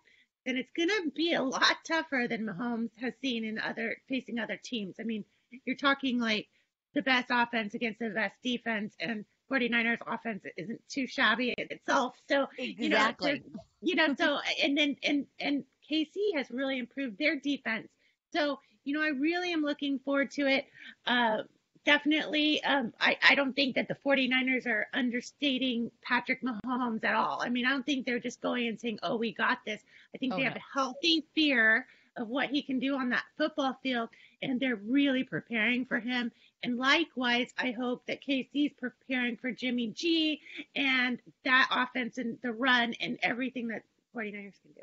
then 0.46 0.58
it's 0.58 0.72
going 0.76 0.90
to 0.90 1.12
be 1.16 1.34
a 1.34 1.44
lot 1.44 1.78
tougher 1.88 2.28
than 2.30 2.46
Mahomes 2.46 2.92
has 3.00 3.14
seen 3.22 3.44
in 3.44 3.60
other 3.60 3.98
facing 4.08 4.40
other 4.40 4.60
teams. 4.64 4.96
I 5.00 5.04
mean, 5.04 5.26
you're 5.66 5.76
talking 5.76 6.20
like 6.20 6.48
the 6.94 7.02
best 7.02 7.28
offense 7.30 7.74
against 7.74 8.00
the 8.00 8.10
best 8.10 8.36
defense 8.44 8.96
and 9.00 9.26
49ers 9.52 10.00
offense 10.08 10.44
isn't 10.58 10.82
too 10.90 11.08
shabby 11.08 11.54
in 11.58 11.68
itself. 11.70 12.16
So, 12.30 12.48
exactly. 12.58 13.32
you 13.32 13.38
know, 13.38 13.62
you 13.82 13.96
know, 13.96 14.16
so, 14.18 14.40
and 14.64 14.78
then, 14.78 14.96
and, 15.04 15.26
and 15.40 15.64
KC 15.92 16.14
has 16.36 16.50
really 16.50 16.80
improved 16.80 17.18
their 17.18 17.36
defense. 17.38 17.90
So, 18.34 18.60
you 18.84 18.94
know, 18.94 19.04
I 19.04 19.10
really 19.10 19.52
am 19.52 19.62
looking 19.62 20.00
forward 20.00 20.32
to 20.32 20.48
it. 20.48 20.66
Uh, 21.06 21.44
definitely, 21.86 22.64
um, 22.64 22.94
I, 23.00 23.18
I 23.28 23.36
don't 23.36 23.56
think 23.56 23.76
that 23.76 23.88
the 23.88 23.98
49ers 24.06 24.66
are 24.68 24.88
understating 24.94 25.92
Patrick 26.02 26.42
Mahomes 26.42 27.04
at 27.04 27.16
all. 27.16 27.42
I 27.42 27.50
mean, 27.50 27.66
I 27.66 27.70
don't 27.72 27.86
think 27.86 28.06
they're 28.06 28.20
just 28.20 28.42
going 28.42 28.68
and 28.68 28.80
saying, 28.80 29.00
oh, 29.04 29.16
we 29.16 29.34
got 29.34 29.60
this. 29.66 29.82
I 30.14 30.18
think 30.18 30.34
oh, 30.34 30.38
they 30.38 30.44
have 30.44 30.56
a 30.56 30.64
healthy 30.74 31.26
fear 31.34 31.88
of 32.18 32.28
what 32.28 32.50
he 32.50 32.62
can 32.62 32.80
do 32.80 32.96
on 32.96 33.10
that 33.10 33.24
football 33.38 33.78
field, 33.82 34.10
and 34.42 34.60
they're 34.60 34.76
really 34.76 35.24
preparing 35.24 35.86
for 35.86 36.00
him. 36.00 36.32
And 36.64 36.78
likewise, 36.78 37.52
I 37.58 37.72
hope 37.72 38.06
that 38.08 38.22
KC's 38.22 38.74
preparing 38.78 39.38
for 39.38 39.52
Jimmy 39.52 39.88
G 39.88 40.42
and 40.76 41.20
that 41.46 41.70
offense 41.72 42.18
and 42.18 42.38
the 42.44 42.52
run 42.52 42.94
and 43.00 43.18
everything 43.24 43.70
that 43.70 43.84
49ers 44.16 44.62
can 44.62 44.72
do. 44.76 44.82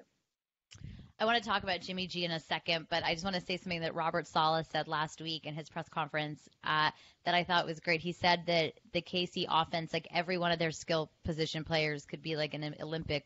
I 1.21 1.25
want 1.25 1.43
to 1.43 1.49
talk 1.49 1.65
about 1.65 1.81
Jimmy 1.81 2.07
G 2.07 2.25
in 2.25 2.31
a 2.31 2.39
second, 2.39 2.87
but 2.89 3.03
I 3.03 3.13
just 3.13 3.25
want 3.25 3.35
to 3.35 3.43
say 3.43 3.57
something 3.57 3.81
that 3.81 3.97
Robert 3.97 4.29
Saleh 4.29 4.65
said 4.71 4.87
last 4.87 5.21
week 5.21 5.47
in 5.47 5.55
his 5.55 5.69
press 5.69 5.89
conference 5.89 6.41
uh, 6.63 6.93
that 7.25 7.35
I 7.35 7.43
thought 7.43 7.67
was 7.67 7.81
great. 7.81 8.01
He 8.01 8.13
said 8.13 8.45
that 8.47 8.75
the 8.93 9.03
KC 9.03 9.47
offense, 9.49 9.93
like 9.93 10.07
every 10.15 10.39
one 10.39 10.53
of 10.53 10.61
their 10.61 10.71
skill 10.71 11.11
position 11.25 11.65
players, 11.65 12.07
could 12.07 12.23
be 12.23 12.37
like 12.37 12.55
an 12.55 12.77
Olympic 12.81 13.25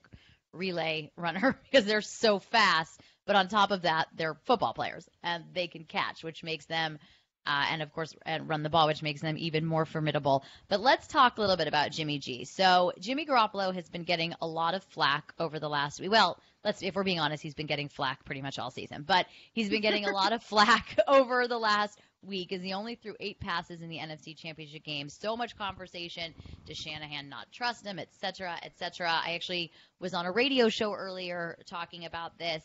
relay 0.55 1.11
runner 1.17 1.59
because 1.71 1.85
they're 1.85 2.01
so 2.01 2.39
fast. 2.39 2.99
But 3.27 3.37
on 3.37 3.49
top 3.49 3.71
of 3.71 3.83
that, 3.83 4.09
they're 4.17 4.39
football 4.47 4.73
players 4.73 5.07
and 5.23 5.45
they 5.53 5.67
can 5.67 5.85
catch, 5.85 6.25
which 6.25 6.43
makes 6.43 6.65
them 6.65 6.99
uh, 7.47 7.67
and 7.71 7.83
of 7.83 7.93
course 7.93 8.15
and 8.25 8.49
run 8.49 8.63
the 8.63 8.71
ball, 8.71 8.87
which 8.87 9.03
makes 9.03 9.21
them 9.21 9.37
even 9.37 9.67
more 9.67 9.85
formidable. 9.85 10.45
But 10.69 10.81
let's 10.81 11.07
talk 11.07 11.37
a 11.37 11.41
little 11.41 11.57
bit 11.57 11.69
about 11.69 11.91
Jimmy 11.91 12.19
G. 12.19 12.45
So 12.45 12.93
Jimmy 13.01 13.27
Garoppolo 13.27 13.75
has 13.75 13.89
been 13.89 14.05
getting 14.05 14.35
a 14.41 14.47
lot 14.47 14.75
of 14.75 14.85
flack 14.85 15.33
over 15.39 15.59
the 15.59 15.69
last 15.69 16.01
week. 16.01 16.11
Well, 16.11 16.39
let's 16.65 16.83
if 16.83 16.95
we're 16.95 17.05
being 17.05 17.21
honest, 17.21 17.43
he's 17.43 17.55
been 17.55 17.67
getting 17.67 17.89
flack 17.89 18.25
pretty 18.25 18.43
much 18.43 18.59
all 18.59 18.71
season, 18.71 19.05
but 19.07 19.27
he's 19.53 19.69
been 19.69 19.83
getting 19.83 20.05
a 20.07 20.13
lot 20.13 20.33
of 20.33 20.43
flack 20.43 20.97
over 21.09 21.49
the 21.49 21.59
last 21.59 22.01
week 22.23 22.53
as 22.53 22.63
he 22.63 22.73
only 22.73 22.95
threw 22.95 23.15
eight 23.19 23.41
passes 23.41 23.83
in 23.83 23.89
the 23.89 23.99
NFC 23.99 24.37
Championship 24.37 24.85
game. 24.85 25.09
So 25.09 25.37
much 25.37 25.57
conversation. 25.57 26.35
Does 26.67 26.77
Shanahan 26.77 27.29
not 27.29 27.51
trust 27.51 27.85
him, 27.85 27.99
et 27.99 28.15
cetera, 28.21 28.57
et 28.63 28.79
cetera? 28.79 29.11
I 29.11 29.35
actually 29.35 29.73
was 29.99 30.15
on 30.15 30.27
a 30.27 30.33
radio 30.33 30.69
show 30.69 30.93
earlier 30.95 31.59
talking 31.67 32.05
about 32.05 32.39
this 32.39 32.63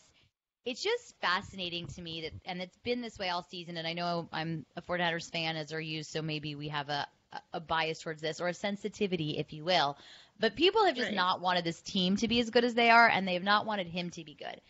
it's 0.68 0.84
just 0.84 1.16
fascinating 1.22 1.88
to 1.88 2.02
me 2.02 2.24
that, 2.24 2.34
and 2.44 2.62
it's 2.62 2.78
been 2.80 3.00
this 3.00 3.18
way 3.18 3.30
all 3.30 3.42
season. 3.42 3.78
And 3.78 3.88
I 3.88 3.94
know 3.94 4.28
I'm 4.34 4.66
a 4.76 4.82
49ers 4.82 5.32
fan, 5.32 5.56
as 5.56 5.72
are 5.72 5.80
you, 5.80 6.04
so 6.04 6.22
maybe 6.22 6.56
we 6.56 6.68
have 6.68 6.90
a, 6.90 7.08
a 7.54 7.60
bias 7.60 8.00
towards 8.00 8.22
this 8.22 8.40
or 8.40 8.48
a 8.48 8.54
sensitivity, 8.54 9.38
if 9.38 9.54
you 9.54 9.64
will. 9.64 9.98
But 10.40 10.56
people 10.56 10.86
have 10.86 10.96
just 10.96 11.08
right. 11.08 11.16
not 11.16 11.42
wanted 11.42 11.64
this 11.64 11.82
team 11.82 12.16
to 12.18 12.28
be 12.28 12.40
as 12.40 12.50
good 12.50 12.64
as 12.64 12.74
they 12.74 12.90
are, 12.90 13.08
and 13.08 13.28
they 13.28 13.34
have 13.34 13.44
not 13.44 13.66
wanted 13.66 13.88
him 13.88 14.10
to 14.12 14.24
be 14.24 14.36
good. 14.36 14.62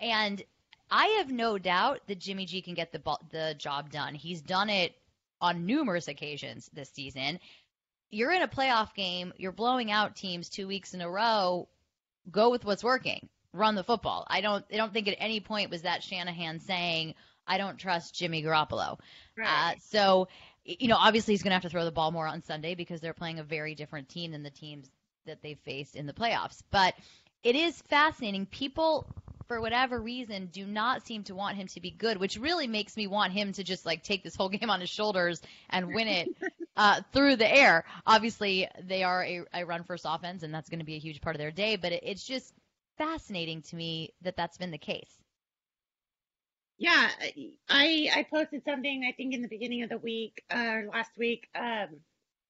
And 0.00 0.42
I 0.90 1.06
have 1.18 1.30
no 1.30 1.58
doubt 1.58 2.00
that 2.06 2.18
Jimmy 2.18 2.46
G 2.46 2.62
can 2.62 2.74
get 2.74 2.92
the 2.92 3.18
the 3.30 3.54
job 3.58 3.90
done. 3.90 4.14
He's 4.14 4.40
done 4.40 4.70
it 4.70 4.94
on 5.40 5.66
numerous 5.66 6.08
occasions 6.08 6.70
this 6.72 6.90
season. 6.90 7.40
You're 8.10 8.32
in 8.32 8.42
a 8.42 8.48
playoff 8.48 8.94
game, 8.94 9.32
you're 9.36 9.52
blowing 9.52 9.90
out 9.90 10.16
teams 10.16 10.48
two 10.48 10.66
weeks 10.66 10.94
in 10.94 11.00
a 11.00 11.10
row. 11.10 11.68
Go 12.30 12.50
with 12.50 12.64
what's 12.64 12.84
working 12.84 13.28
run 13.52 13.74
the 13.74 13.84
football. 13.84 14.26
I 14.28 14.40
don't 14.40 14.64
I 14.72 14.76
don't 14.76 14.92
think 14.92 15.08
at 15.08 15.16
any 15.18 15.40
point 15.40 15.70
was 15.70 15.82
that 15.82 16.02
Shanahan 16.02 16.60
saying 16.60 17.14
I 17.46 17.58
don't 17.58 17.78
trust 17.78 18.14
Jimmy 18.14 18.42
Garoppolo. 18.42 18.98
Right. 19.36 19.74
Uh, 19.74 19.78
so 19.80 20.28
you 20.64 20.88
know, 20.88 20.96
obviously 20.96 21.34
he's 21.34 21.42
going 21.42 21.50
to 21.50 21.54
have 21.54 21.62
to 21.62 21.70
throw 21.70 21.84
the 21.84 21.90
ball 21.90 22.10
more 22.10 22.26
on 22.26 22.42
Sunday 22.42 22.74
because 22.74 23.00
they're 23.00 23.14
playing 23.14 23.38
a 23.38 23.44
very 23.44 23.74
different 23.74 24.08
team 24.08 24.32
than 24.32 24.42
the 24.42 24.50
teams 24.50 24.88
that 25.26 25.42
they 25.42 25.54
faced 25.54 25.96
in 25.96 26.06
the 26.06 26.12
playoffs. 26.12 26.62
But 26.70 26.94
it 27.42 27.56
is 27.56 27.80
fascinating. 27.82 28.46
People 28.46 29.06
for 29.48 29.60
whatever 29.60 30.00
reason 30.00 30.46
do 30.46 30.64
not 30.64 31.06
seem 31.06 31.24
to 31.24 31.34
want 31.34 31.56
him 31.56 31.66
to 31.66 31.80
be 31.80 31.90
good, 31.90 32.16
which 32.16 32.38
really 32.38 32.66
makes 32.66 32.96
me 32.96 33.06
want 33.06 33.32
him 33.32 33.52
to 33.52 33.64
just 33.64 33.84
like 33.84 34.02
take 34.02 34.22
this 34.22 34.36
whole 34.36 34.48
game 34.56 34.70
on 34.70 34.80
his 34.80 34.90
shoulders 34.90 35.40
and 35.68 35.94
win 35.94 36.08
it 36.08 36.28
uh, 36.76 37.00
through 37.12 37.36
the 37.36 37.52
air. 37.52 37.84
Obviously, 38.06 38.68
they 38.82 39.02
are 39.02 39.24
a, 39.24 39.42
a 39.52 39.64
run 39.64 39.84
first 39.84 40.04
offense, 40.08 40.42
and 40.42 40.54
that's 40.54 40.68
going 40.68 40.78
to 40.78 40.86
be 40.86 40.94
a 40.94 41.00
huge 41.00 41.20
part 41.20 41.36
of 41.36 41.40
their 41.40 41.50
day. 41.50 41.76
But 41.76 41.92
it, 41.92 42.02
it's 42.04 42.24
just 42.24 42.52
fascinating 42.98 43.62
to 43.62 43.76
me 43.76 44.14
that 44.22 44.36
that's 44.36 44.58
been 44.58 44.70
the 44.70 44.78
case. 44.78 45.10
Yeah, 46.82 47.10
I 47.68 48.10
I 48.12 48.26
posted 48.28 48.64
something 48.64 49.04
I 49.08 49.12
think 49.12 49.34
in 49.34 49.40
the 49.40 49.46
beginning 49.46 49.84
of 49.84 49.88
the 49.88 49.98
week 49.98 50.42
uh, 50.50 50.80
last 50.92 51.12
week 51.16 51.48
um, 51.54 52.00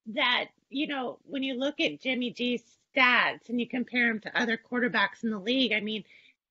that 0.07 0.45
you 0.71 0.87
know 0.87 1.19
when 1.25 1.43
you 1.43 1.53
look 1.53 1.79
at 1.79 2.01
Jimmy 2.01 2.31
G's 2.31 2.63
stats 2.97 3.47
and 3.49 3.59
you 3.59 3.67
compare 3.67 4.09
him 4.09 4.19
to 4.21 4.35
other 4.35 4.57
quarterbacks 4.57 5.23
in 5.23 5.29
the 5.29 5.37
league, 5.37 5.71
I 5.71 5.81
mean, 5.81 6.03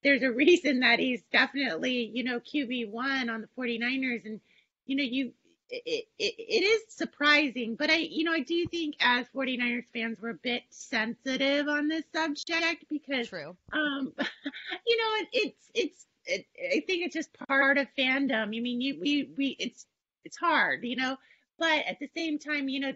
there's 0.05 0.23
a 0.23 0.31
reason 0.31 0.79
that 0.79 1.01
he's 1.01 1.23
definitely 1.33 2.09
you 2.15 2.23
know 2.23 2.39
QB 2.39 2.91
one 2.91 3.29
on 3.29 3.41
the 3.41 3.49
49ers, 3.59 4.27
and 4.27 4.41
you 4.87 4.95
know 4.95 5.03
you 5.03 5.33
it, 5.69 6.05
it, 6.21 6.35
it 6.39 6.63
is 6.63 6.83
surprising, 6.95 7.75
but 7.75 7.91
I, 7.91 7.97
you 7.97 8.23
know, 8.23 8.33
I 8.33 8.41
do 8.41 8.65
think 8.67 8.95
as 9.01 9.27
49ers 9.35 9.87
fans, 9.93 10.19
we're 10.21 10.31
a 10.31 10.35
bit 10.35 10.63
sensitive 10.69 11.67
on 11.67 11.89
this 11.89 12.05
subject 12.15 12.85
because, 12.91 13.29
True. 13.29 13.57
um, 13.73 14.13
you 14.87 14.97
know, 14.99 15.11
it, 15.17 15.29
it's, 15.33 15.71
it's, 15.75 16.07
it, 16.27 16.47
I 16.59 16.81
think 16.87 17.05
it's 17.05 17.15
just 17.15 17.33
part 17.49 17.79
of 17.79 17.89
fandom. 17.99 18.43
I 18.43 18.47
mean, 18.47 18.81
you, 18.81 18.99
we, 19.01 19.31
we, 19.37 19.57
it's, 19.59 19.87
it's 20.25 20.37
hard, 20.37 20.85
you 20.85 20.97
know, 20.97 21.17
but 21.59 21.85
at 21.87 21.99
the 22.01 22.11
same 22.17 22.39
time, 22.39 22.69
you 22.69 22.81
know, 22.81 22.93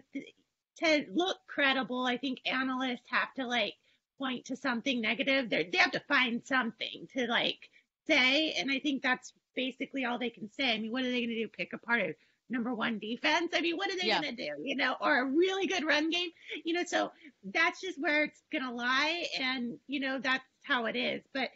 to 0.79 1.05
look 1.13 1.37
credible, 1.47 2.05
I 2.05 2.17
think 2.17 2.39
analysts 2.45 3.07
have 3.09 3.33
to 3.35 3.45
like 3.47 3.73
point 4.17 4.45
to 4.45 4.55
something 4.55 5.01
negative. 5.01 5.49
They're, 5.49 5.65
they 5.71 5.77
have 5.77 5.91
to 5.91 6.01
find 6.01 6.41
something 6.45 7.07
to 7.15 7.27
like 7.27 7.69
say, 8.07 8.53
and 8.53 8.71
I 8.71 8.79
think 8.79 9.01
that's 9.01 9.33
basically 9.55 10.05
all 10.05 10.19
they 10.19 10.29
can 10.29 10.49
say. 10.51 10.73
I 10.73 10.79
mean, 10.79 10.91
what 10.91 11.03
are 11.03 11.11
they 11.11 11.19
going 11.19 11.29
to 11.29 11.41
do? 11.41 11.47
Pick 11.47 11.73
apart 11.73 12.01
a 12.01 12.15
number 12.49 12.73
one 12.73 12.99
defense. 12.99 13.51
I 13.53 13.61
mean, 13.61 13.75
what 13.77 13.91
are 13.91 13.97
they 13.99 14.07
yeah. 14.07 14.21
going 14.21 14.35
to 14.35 14.43
do? 14.43 14.51
You 14.63 14.75
know, 14.75 14.95
or 15.01 15.21
a 15.21 15.25
really 15.25 15.67
good 15.67 15.85
run 15.85 16.09
game? 16.09 16.29
You 16.63 16.73
know, 16.73 16.83
so 16.85 17.11
that's 17.43 17.81
just 17.81 17.99
where 17.99 18.23
it's 18.23 18.41
going 18.51 18.63
to 18.63 18.71
lie, 18.71 19.25
and 19.39 19.77
you 19.87 19.99
know 19.99 20.19
that's 20.19 20.45
how 20.63 20.85
it 20.85 20.95
is. 20.95 21.21
But 21.33 21.49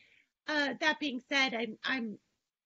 uh, 0.48 0.74
that 0.81 1.00
being 1.00 1.21
said, 1.29 1.53
I'm 1.53 1.77
I'm 1.83 2.19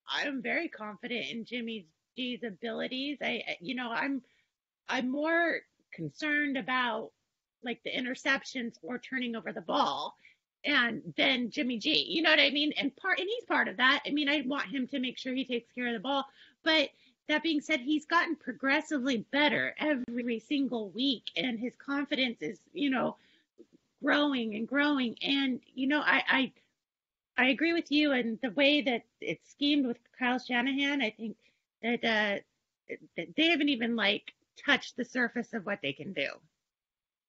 I'm 0.08 0.41
very 0.41 0.70
confident 0.70 1.27
in 1.32 1.46
Jimmy 1.46 1.88
G's 2.17 2.44
abilities. 2.44 3.17
I 3.22 3.44
you 3.62 3.75
know 3.75 3.91
I'm 3.91 4.22
I'm 4.89 5.10
more 5.12 5.62
concerned 5.94 6.58
about 6.58 7.12
like 7.63 7.82
the 7.84 7.91
interceptions 7.91 8.74
or 8.84 9.00
turning 9.00 9.36
over 9.36 9.51
the 9.53 9.62
ball. 9.62 10.15
and 10.63 11.13
then 11.17 11.50
Jimmy 11.51 11.77
G. 11.79 12.05
You 12.10 12.22
know 12.24 12.32
what 12.32 12.39
I 12.39 12.50
mean? 12.51 12.74
And 12.77 12.96
part 12.96 13.20
and 13.20 13.27
he's 13.29 13.46
part 13.46 13.67
of 13.67 13.77
that. 13.77 14.01
I 14.08 14.12
mean, 14.12 14.29
I 14.29 14.44
want 14.46 14.70
him 14.70 14.88
to 14.89 15.00
make 15.00 15.17
sure 15.17 15.34
he 15.34 15.46
takes 15.46 15.72
care 15.74 15.88
of 15.88 15.94
the 15.94 16.00
ball. 16.00 16.25
But 16.63 16.89
that 17.27 17.44
being 17.44 17.62
said, 17.62 17.82
he's 17.82 18.05
gotten 18.05 18.36
progressively 18.36 19.25
better 19.32 19.75
every 19.79 20.39
single 20.39 20.89
week 20.91 21.24
and 21.36 21.60
his 21.60 21.74
confidence 21.77 22.41
is, 22.41 22.60
you 22.74 22.89
know, 22.89 23.17
growing 24.03 24.55
and 24.55 24.67
growing. 24.67 25.17
And, 25.22 25.62
you 25.74 25.88
know, 25.88 26.01
I 26.01 26.24
I 26.29 26.53
I 27.38 27.50
agree 27.50 27.74
with 27.74 27.92
you 27.92 28.12
and 28.13 28.39
the 28.42 28.51
way 28.51 28.82
that 28.82 29.04
it's 29.20 29.50
schemed 29.51 29.86
with 29.86 29.98
Kyle 30.18 30.39
Shanahan, 30.39 31.01
I 31.01 31.10
think 31.12 31.38
that 31.82 32.04
uh 32.04 32.39
that 33.18 33.27
they 33.36 33.50
haven't 33.50 33.70
even 33.70 33.96
like 33.96 34.34
touched 34.65 34.96
the 34.96 35.06
surface 35.06 35.54
of 35.54 35.65
what 35.65 35.80
they 35.82 35.94
can 35.94 36.13
do. 36.13 36.27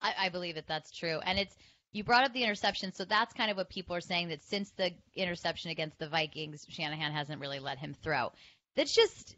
I, 0.01 0.15
I 0.19 0.29
believe 0.29 0.57
that 0.57 0.69
that's 0.69 0.91
true. 0.91 1.19
And 1.25 1.39
it's 1.39 1.57
you 1.93 2.05
brought 2.05 2.25
up 2.25 2.33
the 2.35 2.45
interception, 2.45 2.93
so 2.93 3.05
that's 3.05 3.33
kind 3.33 3.51
of 3.51 3.57
what 3.57 3.71
people 3.71 3.97
are 3.97 4.01
saying 4.03 4.29
that 4.29 4.45
since 4.45 4.71
the 4.73 4.93
interception 5.15 5.71
against 5.71 5.99
the 5.99 6.09
Vikings, 6.09 6.67
Shanahan 6.69 7.13
hasn't 7.13 7.41
really 7.41 7.59
let 7.59 7.79
him 7.79 7.95
throw. 8.03 8.33
That's 8.75 8.95
just 8.95 9.35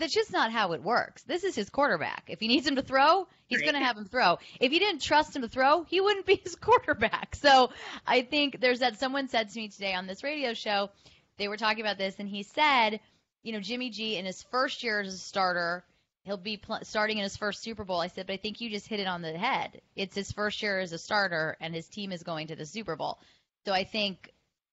that's 0.00 0.12
just 0.14 0.32
not 0.32 0.50
how 0.50 0.72
it 0.72 0.82
works. 0.82 1.22
This 1.22 1.44
is 1.44 1.54
his 1.54 1.70
quarterback. 1.70 2.24
If 2.28 2.40
he 2.40 2.48
needs 2.48 2.66
him 2.66 2.76
to 2.76 2.82
throw, 2.82 3.28
he's 3.46 3.58
Right. 3.60 3.70
going 3.70 3.80
to 3.80 3.86
have 3.86 3.96
him 3.96 4.06
throw. 4.06 4.38
If 4.60 4.72
he 4.72 4.78
didn't 4.80 5.02
trust 5.02 5.36
him 5.36 5.42
to 5.42 5.48
throw, 5.48 5.84
he 5.84 6.00
wouldn't 6.00 6.26
be 6.26 6.36
his 6.44 6.56
quarterback. 6.56 7.36
So 7.36 7.70
I 8.06 8.22
think 8.22 8.60
there's 8.60 8.80
that. 8.80 8.98
Someone 8.98 9.28
said 9.28 9.50
to 9.50 9.58
me 9.58 9.68
today 9.68 9.94
on 9.94 10.06
this 10.06 10.24
radio 10.24 10.54
show, 10.54 10.90
they 11.38 11.46
were 11.48 11.56
talking 11.56 11.80
about 11.80 11.98
this, 11.98 12.16
and 12.18 12.28
he 12.28 12.42
said, 12.42 13.00
you 13.42 13.52
know, 13.52 13.60
Jimmy 13.60 13.90
G 13.90 14.16
in 14.16 14.24
his 14.26 14.42
first 14.50 14.82
year 14.82 15.00
as 15.00 15.14
a 15.14 15.18
starter, 15.18 15.84
he'll 16.24 16.36
be 16.36 16.56
pl- 16.58 16.80
starting 16.82 17.16
in 17.18 17.22
his 17.22 17.36
first 17.36 17.62
Super 17.62 17.84
Bowl. 17.84 18.00
I 18.00 18.08
said, 18.08 18.26
but 18.26 18.34
I 18.34 18.36
think 18.36 18.60
you 18.60 18.68
just 18.68 18.86
hit 18.86 19.00
it 19.00 19.06
on 19.06 19.22
the 19.22 19.32
head. 19.38 19.80
It's 19.96 20.14
his 20.14 20.32
first 20.32 20.62
year 20.62 20.78
as 20.80 20.92
a 20.92 20.98
starter, 20.98 21.56
and 21.60 21.74
his 21.74 21.88
team 21.88 22.12
is 22.12 22.22
going 22.22 22.48
to 22.48 22.56
the 22.56 22.66
Super 22.66 22.96
Bowl. 22.96 23.18
So 23.64 23.72
I 23.72 23.84
think, 23.84 24.30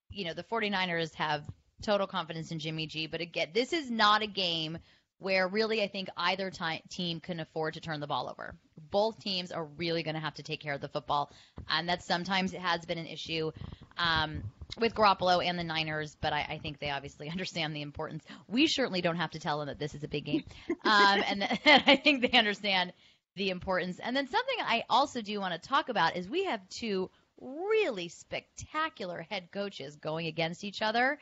you 0.10 0.25
know, 0.25 0.34
the 0.34 0.43
49ers 0.43 1.13
have 1.15 1.43
total 1.81 2.07
confidence 2.07 2.51
in 2.51 2.60
Jimmy 2.60 2.88
G. 2.88 3.07
But 3.07 3.22
again, 3.22 3.50
this 3.53 3.72
is 3.72 3.89
not 3.89 4.22
a 4.24 4.27
game 4.27 4.77
where 5.19 5.47
really 5.47 5.81
I 5.81 5.88
think 5.88 6.09
either 6.15 6.50
ti 6.51 6.81
team 6.89 7.19
can 7.19 7.39
afford 7.39 7.74
to 7.74 7.81
turn 7.81 8.00
the 8.00 8.07
ball 8.07 8.29
over. 8.29 8.55
Both 8.91 9.19
teams 9.19 9.51
are 9.51 9.65
really 9.65 10.03
going 10.03 10.15
to 10.15 10.21
have 10.21 10.36
to 10.36 10.43
take 10.43 10.62
care 10.62 10.74
of 10.74 10.81
the 10.81 10.88
football, 10.88 11.31
and 11.69 11.89
that 11.89 12.03
sometimes 12.03 12.53
it 12.53 12.62
has 12.62 12.86
been 12.86 12.97
an 12.97 13.07
issue 13.07 13.51
um, 13.97 14.43
with 14.79 14.93
Garoppolo 14.93 15.43
and 15.43 15.57
the 15.57 15.63
Niners. 15.63 16.15
But 16.21 16.33
I, 16.33 16.45
I 16.50 16.57
think 16.59 16.79
they 16.79 16.91
obviously 16.91 17.29
understand 17.31 17.75
the 17.75 17.81
importance. 17.81 18.24
We 18.47 18.67
certainly 18.67 19.01
don't 19.01 19.17
have 19.17 19.31
to 19.31 19.39
tell 19.39 19.59
them 19.59 19.67
that 19.67 19.79
this 19.79 19.95
is 19.95 20.03
a 20.03 20.07
big 20.07 20.25
game, 20.25 20.43
um, 20.83 21.24
and, 21.27 21.41
th- 21.63 21.81
I 21.88 21.95
think 21.95 22.21
they 22.21 22.38
understand 22.38 22.93
the 23.36 23.50
importance. 23.50 24.00
And 24.00 24.15
then 24.15 24.27
something 24.27 24.55
I 24.59 24.83
also 24.89 25.21
do 25.21 25.39
want 25.39 25.53
to 25.53 25.69
talk 25.69 25.89
about 25.89 26.15
is 26.15 26.27
we 26.27 26.45
have 26.45 26.67
two 26.69 27.09
really 27.39 28.07
spectacular 28.09 29.25
head 29.29 29.51
coaches 29.51 29.95
going 29.95 30.27
against 30.27 30.63
each 30.63 30.81
other. 30.81 31.19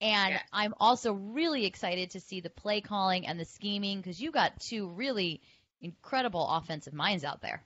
And 0.00 0.34
Yes. 0.34 0.44
I'm 0.52 0.74
also 0.80 1.12
really 1.12 1.64
excited 1.66 2.10
to 2.10 2.20
see 2.20 2.40
the 2.40 2.50
play 2.50 2.80
calling 2.80 3.26
and 3.26 3.38
the 3.38 3.44
scheming 3.44 3.98
because 4.00 4.20
you 4.20 4.30
got 4.32 4.60
two 4.60 4.88
really 4.88 5.40
incredible 5.80 6.48
offensive 6.48 6.94
minds 6.94 7.24
out 7.24 7.40
there. 7.40 7.64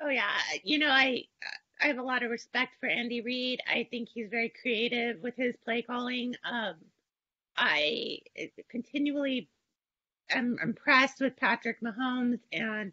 Oh 0.00 0.08
yeah, 0.08 0.38
you 0.64 0.78
know 0.78 0.88
I 0.90 1.24
I 1.80 1.86
have 1.86 1.98
a 1.98 2.02
lot 2.02 2.22
of 2.22 2.30
respect 2.30 2.74
for 2.80 2.88
Andy 2.88 3.20
Reid. 3.20 3.60
I 3.66 3.86
think 3.90 4.08
he's 4.08 4.28
very 4.30 4.48
creative 4.50 5.22
with 5.22 5.36
his 5.36 5.56
play 5.64 5.82
calling. 5.82 6.34
Um, 6.44 6.76
I 7.56 8.18
continually 8.68 9.48
am 10.30 10.58
impressed 10.62 11.20
with 11.20 11.36
Patrick 11.36 11.80
Mahomes 11.80 12.40
and 12.52 12.92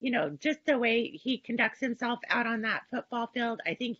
you 0.00 0.10
know 0.10 0.30
just 0.40 0.64
the 0.66 0.78
way 0.78 1.08
he 1.08 1.38
conducts 1.38 1.80
himself 1.80 2.20
out 2.28 2.46
on 2.46 2.62
that 2.62 2.82
football 2.90 3.28
field. 3.28 3.60
I 3.66 3.74
think 3.74 3.98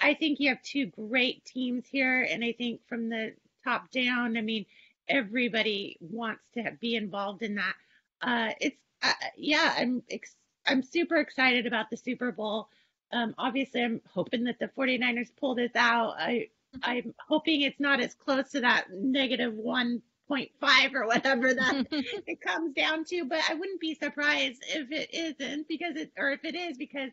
I 0.00 0.14
think 0.14 0.40
you 0.40 0.48
have 0.48 0.62
two 0.62 0.86
great 0.86 1.44
teams 1.44 1.86
here, 1.86 2.22
and 2.22 2.44
I 2.44 2.52
think 2.52 2.80
from 2.88 3.08
the 3.08 3.34
top 3.64 3.90
down, 3.90 4.36
I 4.36 4.40
mean 4.40 4.66
everybody 5.08 5.96
wants 6.00 6.42
to 6.54 6.72
be 6.80 6.96
involved 6.96 7.42
in 7.42 7.56
that. 7.56 7.74
Uh, 8.22 8.52
it's 8.60 8.76
uh, 9.02 9.12
yeah, 9.36 9.74
I'm 9.76 10.02
ex- 10.10 10.36
I'm 10.66 10.82
super 10.82 11.16
excited 11.16 11.66
about 11.66 11.90
the 11.90 11.96
Super 11.96 12.32
Bowl. 12.32 12.68
Um, 13.12 13.34
obviously, 13.38 13.82
I'm 13.82 14.00
hoping 14.12 14.44
that 14.44 14.58
the 14.58 14.68
49ers 14.68 15.30
pull 15.38 15.54
this 15.54 15.74
out. 15.74 16.14
I 16.18 16.48
I'm 16.82 17.14
hoping 17.28 17.62
it's 17.62 17.80
not 17.80 18.00
as 18.00 18.14
close 18.14 18.50
to 18.50 18.60
that 18.60 18.86
negative 18.92 19.52
1.5 19.54 20.94
or 20.94 21.06
whatever 21.06 21.52
that 21.54 21.86
it 22.26 22.40
comes 22.40 22.74
down 22.74 23.04
to, 23.06 23.24
but 23.24 23.40
I 23.48 23.54
wouldn't 23.54 23.80
be 23.80 23.94
surprised 23.94 24.62
if 24.68 24.92
it 24.92 25.12
isn't 25.12 25.66
because 25.66 25.96
it 25.96 26.12
or 26.16 26.30
if 26.30 26.44
it 26.44 26.54
is 26.54 26.76
because 26.78 27.10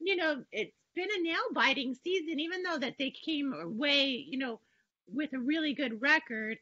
you 0.00 0.16
know 0.16 0.44
it's 0.52 0.72
been 0.94 1.08
a 1.18 1.22
nail 1.22 1.40
biting 1.54 1.94
season 1.94 2.40
even 2.40 2.62
though 2.62 2.78
that 2.78 2.94
they 2.98 3.10
came 3.10 3.52
away 3.52 4.24
you 4.28 4.38
know 4.38 4.60
with 5.12 5.32
a 5.32 5.38
really 5.38 5.74
good 5.74 6.00
record 6.00 6.58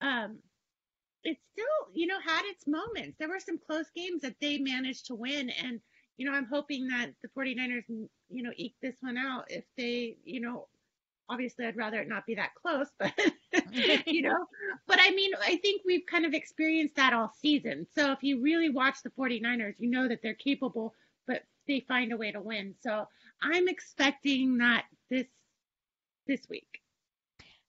um 0.00 0.38
it 1.24 1.38
still 1.52 1.94
you 1.94 2.06
know 2.06 2.18
had 2.24 2.42
its 2.46 2.66
moments. 2.66 3.16
There 3.18 3.28
were 3.28 3.40
some 3.40 3.58
close 3.58 3.86
games 3.94 4.22
that 4.22 4.36
they 4.40 4.58
managed 4.58 5.06
to 5.06 5.14
win 5.14 5.50
and 5.50 5.80
you 6.16 6.26
know 6.26 6.32
i'm 6.36 6.46
hoping 6.46 6.88
that 6.88 7.10
the 7.22 7.28
49ers 7.28 7.84
you 7.88 8.42
know 8.42 8.52
eke 8.56 8.76
this 8.82 8.96
one 9.00 9.16
out. 9.18 9.44
If 9.48 9.64
they 9.76 10.16
you 10.24 10.40
know 10.40 10.68
obviously 11.28 11.64
i'd 11.64 11.76
rather 11.76 12.00
it 12.00 12.08
not 12.08 12.26
be 12.26 12.34
that 12.34 12.50
close 12.60 12.88
but 12.98 13.12
you 14.06 14.22
know 14.22 14.44
but 14.88 14.98
i 15.00 15.10
mean 15.12 15.30
i 15.40 15.56
think 15.56 15.80
we've 15.86 16.04
kind 16.04 16.26
of 16.26 16.34
experienced 16.34 16.96
that 16.96 17.12
all 17.12 17.32
season. 17.40 17.86
So 17.94 18.12
if 18.12 18.18
you 18.22 18.42
really 18.42 18.70
watch 18.70 18.96
the 19.02 19.10
49ers 19.10 19.74
you 19.78 19.90
know 19.90 20.08
that 20.08 20.20
they're 20.22 20.34
capable 20.34 20.94
but 21.26 21.44
they 21.68 21.84
find 21.86 22.12
a 22.12 22.16
way 22.16 22.32
to 22.32 22.40
win. 22.40 22.74
So 22.82 23.06
i'm 23.42 23.68
expecting 23.68 24.58
that 24.58 24.84
this 25.10 25.26
this 26.26 26.40
week 26.48 26.82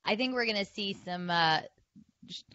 I 0.06 0.16
think 0.16 0.34
we're 0.34 0.46
going 0.46 0.58
to 0.58 0.66
see 0.66 0.94
some 1.06 1.30
uh, 1.30 1.62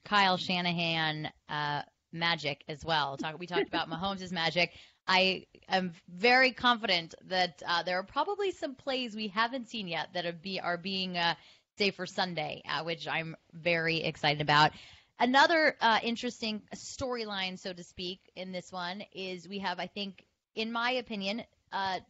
Kyle 0.04 0.36
Shanahan 0.36 1.30
uh, 1.48 1.82
magic 2.12 2.64
as 2.68 2.84
well. 2.84 3.16
Talk, 3.16 3.38
we 3.38 3.46
talked 3.46 3.68
about 3.68 3.88
Mahomes' 3.90 4.32
magic. 4.32 4.72
I 5.06 5.46
am 5.68 5.92
very 6.08 6.52
confident 6.52 7.14
that 7.28 7.62
uh, 7.66 7.82
there 7.82 7.98
are 7.98 8.02
probably 8.04 8.50
some 8.50 8.74
plays 8.74 9.16
we 9.16 9.28
haven't 9.28 9.68
seen 9.68 9.88
yet 9.88 10.08
that 10.12 10.26
are, 10.26 10.32
be, 10.32 10.60
are 10.60 10.76
being 10.76 11.16
uh, 11.16 11.34
saved 11.78 11.96
for 11.96 12.06
Sunday, 12.06 12.62
uh, 12.68 12.84
which 12.84 13.08
I'm 13.08 13.34
very 13.54 14.02
excited 14.02 14.42
about. 14.42 14.72
Another 15.18 15.74
uh, 15.80 15.98
interesting 16.02 16.62
storyline, 16.76 17.58
so 17.58 17.72
to 17.72 17.82
speak, 17.82 18.20
in 18.36 18.52
this 18.52 18.70
one 18.70 19.02
is 19.14 19.48
we 19.48 19.58
have, 19.60 19.80
I 19.80 19.86
think, 19.86 20.24
in 20.54 20.70
my 20.70 20.92
opinion, 20.92 21.42
uh, 21.72 22.00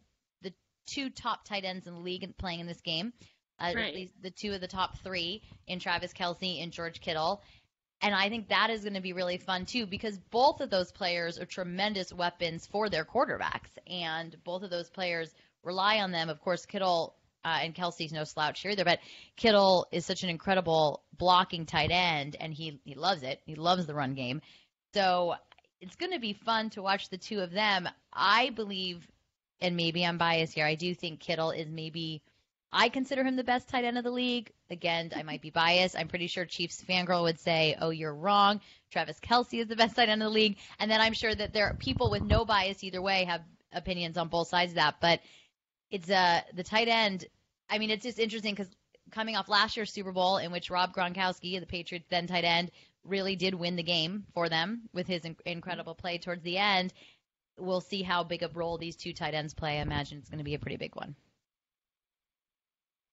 two 0.88 1.10
top 1.10 1.44
tight 1.44 1.64
ends 1.64 1.86
in 1.86 1.94
the 1.94 2.00
league 2.00 2.36
playing 2.38 2.60
in 2.60 2.66
this 2.66 2.80
game. 2.80 3.12
Uh, 3.60 3.72
Right. 3.74 3.88
At 3.88 3.94
least 3.94 4.12
the 4.22 4.30
two 4.30 4.52
of 4.52 4.60
the 4.60 4.68
top 4.68 4.98
three 4.98 5.42
in 5.66 5.80
Travis 5.80 6.12
Kelce 6.12 6.62
and 6.62 6.72
George 6.72 7.00
Kittle. 7.00 7.42
And 8.00 8.14
I 8.14 8.28
think 8.28 8.48
that 8.48 8.70
is 8.70 8.82
going 8.82 8.94
to 8.94 9.00
be 9.00 9.12
really 9.12 9.38
fun 9.38 9.66
too 9.66 9.84
because 9.86 10.16
both 10.30 10.60
of 10.60 10.70
those 10.70 10.92
players 10.92 11.38
are 11.38 11.44
tremendous 11.46 12.12
weapons 12.12 12.66
for 12.66 12.88
their 12.88 13.04
quarterbacks, 13.04 13.70
and 13.88 14.36
both 14.44 14.62
of 14.62 14.70
those 14.70 14.88
players 14.88 15.34
rely 15.64 15.98
on 15.98 16.12
them. 16.12 16.28
Of 16.28 16.40
course, 16.40 16.64
Kittle 16.64 17.16
uh, 17.44 17.58
and 17.62 17.74
Kelce's 17.74 18.12
no 18.12 18.22
slouch 18.24 18.64
either, 18.64 18.84
but 18.84 19.00
Kittle 19.36 19.86
is 19.90 20.06
such 20.06 20.22
an 20.22 20.28
incredible 20.28 21.02
blocking 21.16 21.66
tight 21.66 21.90
end, 21.90 22.36
and 22.38 22.54
he 22.54 22.80
he 22.84 22.94
loves 22.94 23.24
it. 23.24 23.40
He 23.46 23.56
loves 23.56 23.86
the 23.86 23.94
run 23.94 24.14
game. 24.14 24.42
So 24.94 25.34
it's 25.80 25.96
going 25.96 26.12
to 26.12 26.20
be 26.20 26.32
fun 26.34 26.70
to 26.70 26.82
watch 26.82 27.08
the 27.08 27.18
two 27.18 27.40
of 27.40 27.50
them. 27.50 27.88
I 28.12 28.50
believe, 28.50 29.06
and 29.60 29.76
maybe 29.76 30.04
I'm 30.04 30.18
biased 30.18 30.54
here. 30.54 30.66
I 30.66 30.74
do 30.74 30.94
think 30.94 31.20
Kittle 31.20 31.50
is 31.50 31.68
maybe. 31.68 32.22
I 32.70 32.90
consider 32.90 33.24
him 33.24 33.36
the 33.36 33.44
best 33.44 33.68
tight 33.68 33.84
end 33.84 33.96
of 33.96 34.04
the 34.04 34.10
league. 34.10 34.52
Again, 34.68 35.12
I 35.16 35.22
might 35.22 35.40
be 35.40 35.48
biased. 35.48 35.96
I'm 35.96 36.08
pretty 36.08 36.26
sure 36.26 36.44
Chiefs 36.44 36.84
fangirl 36.86 37.22
would 37.22 37.38
say, 37.38 37.76
"Oh, 37.80 37.90
you're 37.90 38.14
wrong." 38.14 38.60
Travis 38.90 39.18
Kelce 39.20 39.60
is 39.60 39.68
the 39.68 39.76
best 39.76 39.96
tight 39.96 40.10
end 40.10 40.22
of 40.22 40.26
the 40.26 40.34
league, 40.34 40.58
and 40.78 40.90
then 40.90 41.00
I'm 41.00 41.14
sure 41.14 41.34
that 41.34 41.52
there 41.52 41.66
are 41.68 41.74
people 41.74 42.10
with 42.10 42.22
no 42.22 42.44
bias 42.44 42.84
either 42.84 43.00
way 43.00 43.24
have 43.24 43.42
opinions 43.72 44.18
on 44.18 44.28
both 44.28 44.48
sides 44.48 44.72
of 44.72 44.76
that. 44.76 44.96
But 45.00 45.20
it's 45.90 46.10
uh 46.10 46.42
the 46.54 46.64
tight 46.64 46.88
end. 46.88 47.24
I 47.70 47.78
mean, 47.78 47.90
it's 47.90 48.04
just 48.04 48.18
interesting 48.18 48.54
because 48.54 48.70
coming 49.10 49.36
off 49.36 49.48
last 49.48 49.76
year's 49.76 49.92
Super 49.92 50.12
Bowl, 50.12 50.38
in 50.38 50.52
which 50.52 50.70
Rob 50.70 50.94
Gronkowski, 50.94 51.58
the 51.58 51.66
Patriots 51.66 52.06
then 52.10 52.26
tight 52.26 52.44
end, 52.44 52.70
really 53.04 53.36
did 53.36 53.54
win 53.54 53.76
the 53.76 53.82
game 53.82 54.26
for 54.34 54.48
them 54.48 54.82
with 54.92 55.06
his 55.06 55.24
in- 55.24 55.36
incredible 55.46 55.94
play 55.94 56.18
towards 56.18 56.42
the 56.42 56.58
end. 56.58 56.92
We'll 57.58 57.80
see 57.80 58.02
how 58.02 58.24
big 58.24 58.42
a 58.42 58.48
role 58.48 58.78
these 58.78 58.96
two 58.96 59.12
tight 59.12 59.34
ends 59.34 59.54
play. 59.54 59.78
I 59.78 59.82
imagine 59.82 60.18
it's 60.18 60.30
going 60.30 60.38
to 60.38 60.44
be 60.44 60.54
a 60.54 60.58
pretty 60.58 60.76
big 60.76 60.96
one. 60.96 61.16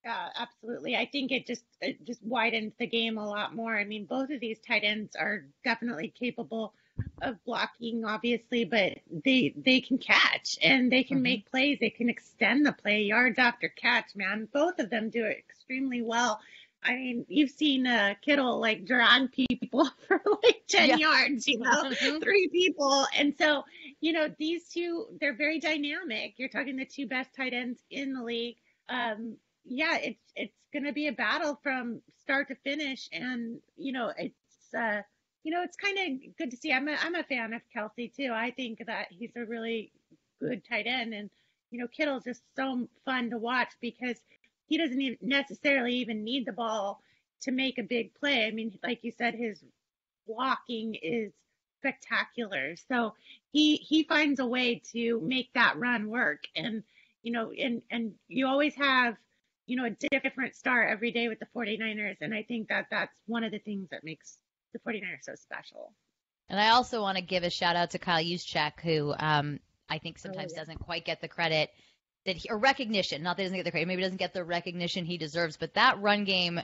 Yeah, 0.05 0.29
absolutely. 0.35 0.95
I 0.95 1.05
think 1.07 1.31
it 1.31 1.47
just 1.47 1.65
it 1.81 2.05
just 2.05 2.21
widens 2.23 2.73
the 2.77 2.85
game 2.87 3.17
a 3.17 3.27
lot 3.27 3.55
more. 3.55 3.75
I 3.75 3.85
mean, 3.85 4.05
both 4.05 4.29
of 4.29 4.39
these 4.39 4.59
tight 4.59 4.83
ends 4.83 5.15
are 5.15 5.45
definitely 5.63 6.09
capable 6.09 6.75
of 7.21 7.43
blocking, 7.43 8.05
obviously, 8.05 8.65
but 8.65 8.99
they 9.09 9.53
they 9.57 9.81
can 9.81 9.97
catch 9.97 10.57
and 10.61 10.91
they 10.91 11.03
can 11.03 11.21
Mhm. 11.21 11.23
make 11.23 11.49
plays. 11.49 11.79
They 11.79 11.89
can 11.89 12.09
extend 12.09 12.65
the 12.65 12.73
play 12.73 13.01
yards 13.03 13.39
after 13.39 13.67
catch. 13.69 14.15
Man, 14.15 14.47
both 14.53 14.79
of 14.79 14.91
them 14.91 15.09
do 15.09 15.25
it 15.25 15.37
extremely 15.39 16.01
well. 16.03 16.39
I 16.85 16.95
mean, 16.95 17.25
you've 17.29 17.51
seen 17.51 17.87
uh, 17.87 18.15
Kittle 18.21 18.59
like 18.59 18.85
drag 18.85 19.31
people 19.31 19.89
for 20.07 20.21
like 20.43 20.63
ten 20.69 20.91
Yeah. 20.91 20.97
yards, 20.97 21.47
you 21.47 21.59
know, 21.59 21.83
Mhm. 21.83 22.23
three 22.23 22.49
people, 22.49 23.05
and 23.17 23.33
so 23.37 23.63
you 24.01 24.13
know 24.13 24.29
these 24.39 24.69
two 24.69 25.07
they're 25.19 25.35
very 25.35 25.59
dynamic. 25.59 26.35
You're 26.37 26.49
talking 26.49 26.77
the 26.77 26.85
two 26.85 27.07
best 27.07 27.33
tight 27.35 27.53
ends 27.53 27.81
in 27.89 28.13
the 28.13 28.23
league. 28.23 28.57
um, 28.89 29.37
yeah, 29.65 29.97
it's 29.97 30.31
it's 30.35 30.57
going 30.73 30.85
to 30.85 30.93
be 30.93 31.07
a 31.07 31.13
battle 31.13 31.59
from 31.63 32.01
start 32.19 32.47
to 32.49 32.55
finish, 32.55 33.09
and 33.13 33.59
you 33.77 33.91
know, 33.93 34.11
it's 34.17 34.73
uh, 34.77 35.01
you 35.43 35.51
know, 35.51 35.63
it's 35.63 35.77
kind 35.77 35.97
of 35.97 36.37
good 36.37 36.51
to 36.51 36.57
see. 36.57 36.71
I'm 36.73 36.87
a 36.87 36.95
I'm 37.01 37.15
a 37.15 37.23
fan 37.23 37.53
of 37.53 37.61
Kelce 37.75 38.13
too. 38.13 38.31
I 38.33 38.51
think 38.51 38.85
that 38.85 39.07
he's 39.11 39.35
a 39.35 39.45
really 39.45 39.91
good 40.39 40.63
tight 40.69 40.85
end, 40.87 41.13
and 41.13 41.29
you 41.71 41.79
know, 41.79 41.87
Kittle's 41.87 42.23
just 42.25 42.43
so 42.55 42.87
fun 43.05 43.29
to 43.31 43.37
watch 43.37 43.71
because 43.81 44.17
he 44.67 44.77
doesn't 44.77 44.99
even 44.99 45.17
necessarily 45.21 45.95
even 45.95 46.23
need 46.23 46.45
the 46.45 46.53
ball 46.53 47.01
to 47.41 47.51
make 47.51 47.77
a 47.77 47.83
big 47.83 48.13
play. 48.15 48.45
I 48.45 48.51
mean, 48.51 48.77
like 48.83 49.03
you 49.03 49.11
said, 49.11 49.35
his 49.35 49.63
walking 50.25 50.95
is 50.95 51.31
spectacular. 51.79 52.75
So 52.87 53.13
he 53.51 53.77
he 53.77 54.03
finds 54.03 54.39
a 54.39 54.45
way 54.45 54.81
to 54.91 55.21
make 55.21 55.53
that 55.53 55.77
run 55.77 56.09
work. 56.09 56.43
And 56.55 56.83
you 57.21 57.31
know, 57.31 57.51
and 57.51 57.81
and 57.91 58.13
you 58.27 58.47
always 58.47 58.75
have 58.75 59.15
you 59.67 59.77
know 59.77 59.85
a 59.85 60.19
different 60.19 60.55
star 60.55 60.83
every 60.87 61.11
day 61.11 61.27
with 61.27 61.39
the 61.39 61.47
49ers. 61.55 62.17
And 62.21 62.33
I 62.33 62.43
think 62.43 62.69
that 62.69 62.87
that's 62.89 63.15
one 63.27 63.43
of 63.43 63.51
the 63.51 63.59
things 63.59 63.89
that 63.91 64.03
makes 64.03 64.37
the 64.73 64.79
49ers 64.79 65.23
so 65.23 65.35
special. 65.35 65.93
And 66.49 66.59
I 66.59 66.69
also 66.69 67.01
want 67.01 67.17
to 67.17 67.23
give 67.23 67.43
a 67.43 67.49
shout 67.49 67.75
out 67.75 67.91
to 67.91 67.99
Kyle 67.99 68.23
Juszczyk, 68.23 68.79
who 68.81 69.13
um, 69.17 69.59
I 69.89 69.97
think 69.99 70.17
oh, 70.19 70.23
sometimes 70.23 70.51
oh, 70.51 70.55
yeah. 70.55 70.61
doesn't 70.61 70.79
quite 70.79 71.05
get 71.05 71.21
the 71.21 71.27
credit 71.27 71.71
that 72.25 72.35
he, 72.35 72.49
or 72.49 72.57
recognition, 72.57 73.23
not 73.23 73.37
that 73.37 73.43
he 73.43 73.45
doesn't 73.45 73.57
get 73.57 73.65
the 73.65 73.71
credit, 73.71 73.87
maybe 73.87 74.01
doesn't 74.01 74.17
get 74.17 74.33
the 74.33 74.43
recognition 74.43 75.05
he 75.05 75.17
deserves, 75.17 75.57
but 75.57 75.73
that 75.75 76.01
run 76.01 76.23
game, 76.23 76.59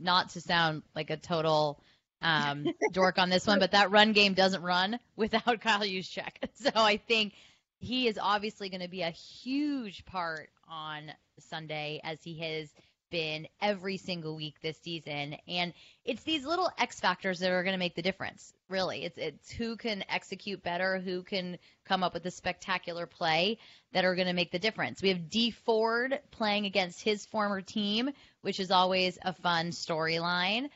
not 0.00 0.30
to 0.30 0.40
sound 0.40 0.82
like 0.94 1.10
a 1.10 1.16
total 1.16 1.80
um, 2.22 2.66
dork 2.92 3.18
on 3.18 3.28
this 3.28 3.46
one, 3.46 3.58
but 3.58 3.72
that 3.72 3.90
run 3.90 4.12
game 4.12 4.34
doesn't 4.34 4.62
run 4.62 4.98
without 5.16 5.44
Kyle 5.60 5.80
Juszczyk. 5.80 6.32
So 6.54 6.70
I 6.74 6.96
think 6.96 7.34
he 7.78 8.08
is 8.08 8.18
obviously 8.20 8.68
going 8.68 8.80
to 8.80 8.88
be 8.88 9.02
a 9.02 9.10
huge 9.10 10.04
part 10.04 10.50
on 10.68 11.12
Sunday 11.38 12.00
as 12.04 12.22
he 12.22 12.38
has 12.38 12.68
been 13.12 13.46
every 13.60 13.98
single 13.98 14.34
week 14.34 14.56
this 14.60 14.78
season. 14.78 15.36
And 15.46 15.72
it's 16.04 16.24
these 16.24 16.44
little 16.44 16.68
X 16.78 16.98
factors 16.98 17.38
that 17.38 17.52
are 17.52 17.62
going 17.62 17.74
to 17.74 17.78
make 17.78 17.94
the 17.94 18.02
difference, 18.02 18.52
really. 18.68 19.04
It's, 19.04 19.18
it's 19.18 19.50
who 19.52 19.76
can 19.76 20.02
execute 20.08 20.64
better, 20.64 20.98
who 20.98 21.22
can 21.22 21.58
come 21.84 22.02
up 22.02 22.14
with 22.14 22.26
a 22.26 22.30
spectacular 22.32 23.06
play 23.06 23.58
that 23.92 24.04
are 24.04 24.16
going 24.16 24.26
to 24.26 24.32
make 24.32 24.50
the 24.50 24.58
difference. 24.58 25.00
We 25.00 25.10
have 25.10 25.30
Dee 25.30 25.52
Ford 25.52 26.18
playing 26.32 26.66
against 26.66 27.02
his 27.02 27.24
former 27.26 27.60
team, 27.60 28.10
which 28.40 28.58
is 28.58 28.72
always 28.72 29.18
a 29.22 29.32
fun 29.32 29.70
storyline. 29.70 30.68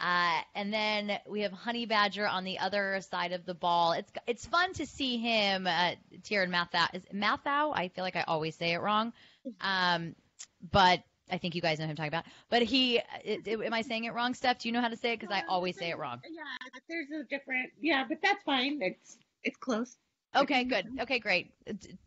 Uh, 0.00 0.40
and 0.56 0.72
then 0.72 1.12
we 1.28 1.42
have 1.42 1.52
Honey 1.52 1.86
Badger 1.86 2.26
on 2.26 2.42
the 2.42 2.58
other 2.58 3.00
side 3.08 3.30
of 3.30 3.46
the 3.46 3.54
ball. 3.54 3.92
It's 3.92 4.10
it's 4.26 4.44
fun 4.44 4.72
to 4.74 4.86
see 4.86 5.18
him, 5.18 5.68
uh, 5.68 5.92
Tyrann 6.22 6.50
Mathieu. 6.50 6.80
Is 6.94 7.04
Mathieu? 7.12 7.70
I 7.72 7.88
feel 7.94 8.02
like 8.02 8.16
I 8.16 8.24
always 8.26 8.56
say 8.56 8.72
it 8.72 8.80
wrong. 8.80 9.12
Um, 9.60 10.14
but 10.70 11.02
I 11.32 11.38
think 11.38 11.54
you 11.54 11.62
guys 11.62 11.78
know 11.78 11.86
who 11.86 11.90
I'm 11.90 11.96
talking 11.96 12.08
about. 12.08 12.26
But 12.50 12.62
he, 12.62 12.98
it, 13.24 13.46
it, 13.46 13.60
am 13.60 13.72
I 13.72 13.80
saying 13.82 14.04
it 14.04 14.12
wrong, 14.12 14.34
Steph? 14.34 14.58
Do 14.58 14.68
you 14.68 14.72
know 14.72 14.82
how 14.82 14.88
to 14.88 14.96
say 14.96 15.12
it? 15.14 15.20
Because 15.20 15.34
I 15.34 15.42
always 15.48 15.76
say 15.78 15.88
it 15.90 15.98
wrong. 15.98 16.20
Yeah, 16.30 16.42
there's 16.88 17.08
a 17.10 17.24
different. 17.24 17.70
Yeah, 17.80 18.04
but 18.06 18.18
that's 18.22 18.42
fine. 18.44 18.80
It's 18.82 19.16
it's 19.42 19.56
close. 19.56 19.96
Okay, 20.34 20.64
good. 20.64 20.86
Okay, 21.00 21.18
great. 21.18 21.52